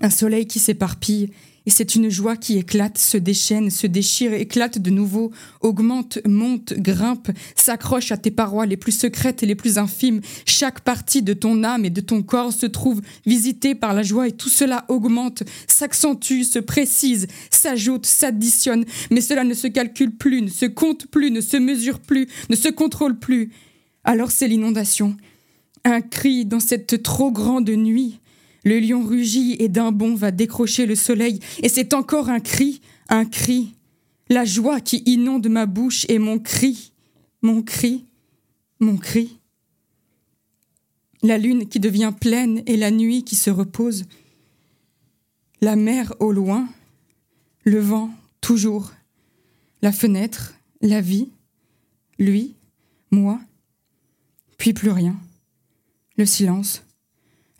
un 0.00 0.10
soleil 0.10 0.46
qui 0.46 0.60
s'éparpille, 0.60 1.30
et 1.66 1.70
c'est 1.70 1.94
une 1.94 2.08
joie 2.08 2.36
qui 2.36 2.58
éclate, 2.58 2.98
se 2.98 3.16
déchaîne, 3.16 3.70
se 3.70 3.86
déchire, 3.86 4.32
éclate 4.32 4.78
de 4.78 4.90
nouveau, 4.90 5.30
augmente, 5.60 6.18
monte, 6.26 6.74
grimpe, 6.74 7.30
s'accroche 7.54 8.12
à 8.12 8.16
tes 8.16 8.30
parois 8.30 8.66
les 8.66 8.76
plus 8.76 8.92
secrètes 8.92 9.42
et 9.42 9.46
les 9.46 9.54
plus 9.54 9.78
infimes. 9.78 10.20
Chaque 10.46 10.80
partie 10.80 11.22
de 11.22 11.32
ton 11.32 11.62
âme 11.64 11.84
et 11.84 11.90
de 11.90 12.00
ton 12.00 12.22
corps 12.22 12.52
se 12.52 12.66
trouve 12.66 13.02
visitée 13.26 13.74
par 13.74 13.94
la 13.94 14.02
joie 14.02 14.28
et 14.28 14.32
tout 14.32 14.48
cela 14.48 14.84
augmente, 14.88 15.42
s'accentue, 15.66 16.42
se 16.42 16.58
précise, 16.58 17.26
s'ajoute, 17.50 18.06
s'additionne, 18.06 18.84
mais 19.10 19.20
cela 19.20 19.44
ne 19.44 19.54
se 19.54 19.66
calcule 19.66 20.16
plus, 20.16 20.42
ne 20.42 20.48
se 20.48 20.66
compte 20.66 21.06
plus, 21.06 21.30
ne 21.30 21.40
se 21.40 21.56
mesure 21.56 22.00
plus, 22.00 22.26
ne 22.48 22.56
se 22.56 22.68
contrôle 22.68 23.18
plus. 23.18 23.50
Alors 24.04 24.30
c'est 24.30 24.48
l'inondation. 24.48 25.16
Un 25.84 26.00
cri 26.00 26.44
dans 26.44 26.60
cette 26.60 27.02
trop 27.02 27.30
grande 27.30 27.70
nuit. 27.70 28.20
Le 28.64 28.78
lion 28.78 29.04
rugit 29.04 29.56
et 29.58 29.68
d'un 29.68 29.92
bond 29.92 30.14
va 30.14 30.30
décrocher 30.30 30.86
le 30.86 30.94
soleil, 30.94 31.40
et 31.62 31.68
c'est 31.68 31.94
encore 31.94 32.28
un 32.28 32.40
cri, 32.40 32.80
un 33.08 33.24
cri. 33.24 33.74
La 34.28 34.44
joie 34.44 34.80
qui 34.80 35.02
inonde 35.06 35.48
ma 35.48 35.66
bouche 35.66 36.06
et 36.08 36.18
mon 36.18 36.38
cri, 36.38 36.92
mon 37.42 37.62
cri, 37.62 38.06
mon 38.78 38.96
cri. 38.96 39.38
La 41.22 41.36
lune 41.36 41.68
qui 41.68 41.80
devient 41.80 42.12
pleine 42.18 42.62
et 42.66 42.76
la 42.76 42.90
nuit 42.90 43.24
qui 43.24 43.36
se 43.36 43.50
repose. 43.50 44.04
La 45.60 45.76
mer 45.76 46.14
au 46.20 46.32
loin, 46.32 46.68
le 47.64 47.80
vent 47.80 48.10
toujours, 48.40 48.92
la 49.82 49.92
fenêtre, 49.92 50.54
la 50.80 51.00
vie, 51.00 51.28
lui, 52.18 52.54
moi, 53.10 53.40
puis 54.56 54.72
plus 54.72 54.90
rien. 54.90 55.18
Le 56.16 56.24
silence, 56.24 56.82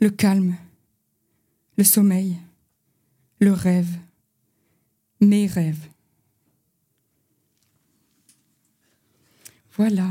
le 0.00 0.10
calme, 0.10 0.56
le 1.80 1.84
sommeil, 1.84 2.36
le 3.38 3.54
rêve, 3.54 3.96
mes 5.22 5.46
rêves. 5.46 5.88
Voilà. 9.78 10.04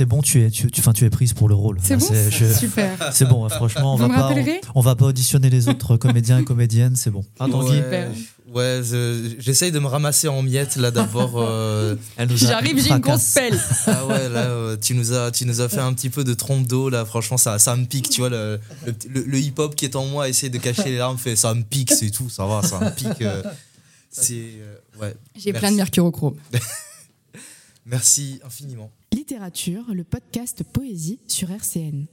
C'est 0.00 0.06
bon, 0.06 0.22
tu 0.22 0.42
es, 0.42 0.50
tu, 0.50 0.70
tu, 0.70 0.80
enfin, 0.80 0.94
tu 0.94 1.04
es 1.04 1.10
prise 1.10 1.34
pour 1.34 1.46
le 1.46 1.54
rôle. 1.54 1.76
C'est 1.82 1.94
bon 1.98 2.06
je- 2.30 2.54
Super. 2.54 2.96
C'est 3.12 3.26
bon, 3.26 3.46
franchement, 3.50 3.92
on 3.92 3.96
Vous 3.98 4.08
va, 4.08 4.14
pas, 4.14 4.32
on, 4.34 4.60
on 4.76 4.80
va 4.80 4.96
pas 4.96 5.04
auditionner 5.04 5.50
les 5.50 5.68
autres 5.68 5.96
comédiens 5.98 6.38
et 6.38 6.44
comédiennes, 6.44 6.96
c'est 6.96 7.10
bon. 7.10 7.22
Ah, 7.38 7.46
ouais, 7.48 8.08
ouais, 8.54 8.80
je- 8.82 9.34
j'essaye 9.38 9.72
de 9.72 9.78
me 9.78 9.86
ramasser 9.88 10.26
en 10.28 10.40
miettes 10.40 10.76
là 10.76 10.90
d'abord. 10.90 11.34
euh, 11.36 11.96
J'arrive, 12.30 12.82
j'ai 12.82 12.92
une 12.92 13.00
grosse 13.00 13.34
pelle. 13.34 13.60
ah 13.88 14.06
ouais, 14.06 14.30
là, 14.30 14.46
euh, 14.46 14.76
tu 14.80 14.94
nous 14.94 15.12
as, 15.12 15.30
tu 15.32 15.44
nous 15.44 15.60
as 15.60 15.68
fait 15.68 15.80
un 15.80 15.92
petit 15.92 16.08
peu 16.08 16.24
de 16.24 16.32
trompe 16.32 16.66
d'eau 16.66 16.88
là. 16.88 17.04
Franchement, 17.04 17.36
ça, 17.36 17.58
ça 17.58 17.76
me 17.76 17.84
pique. 17.84 18.08
Tu 18.08 18.22
vois 18.22 18.30
le, 18.30 18.58
le, 18.86 18.94
le- 19.10 19.24
le 19.24 19.38
hip-hop 19.38 19.74
qui 19.76 19.84
est 19.84 19.96
en 19.96 20.06
moi 20.06 20.30
essaie 20.30 20.48
de 20.48 20.56
cacher 20.56 20.84
les 20.92 20.96
larmes, 20.96 21.18
fait 21.18 21.36
ça 21.36 21.52
me 21.52 21.62
pique, 21.62 21.92
c'est 21.92 22.08
tout. 22.08 22.30
Ça 22.30 22.46
va, 22.46 22.62
ça 22.62 22.80
me 22.80 22.88
pique. 22.88 23.20
euh, 23.20 23.42
c'est 24.10 24.32
euh, 24.62 24.76
ouais. 24.98 25.14
J'ai 25.36 25.52
plein 25.52 25.70
de 25.72 25.76
mercurochrome. 25.76 26.36
Merci 27.84 28.40
infiniment. 28.46 28.90
Littérature, 29.12 29.92
le 29.92 30.04
podcast 30.04 30.62
Poésie 30.62 31.18
sur 31.26 31.50
RCN. 31.50 32.06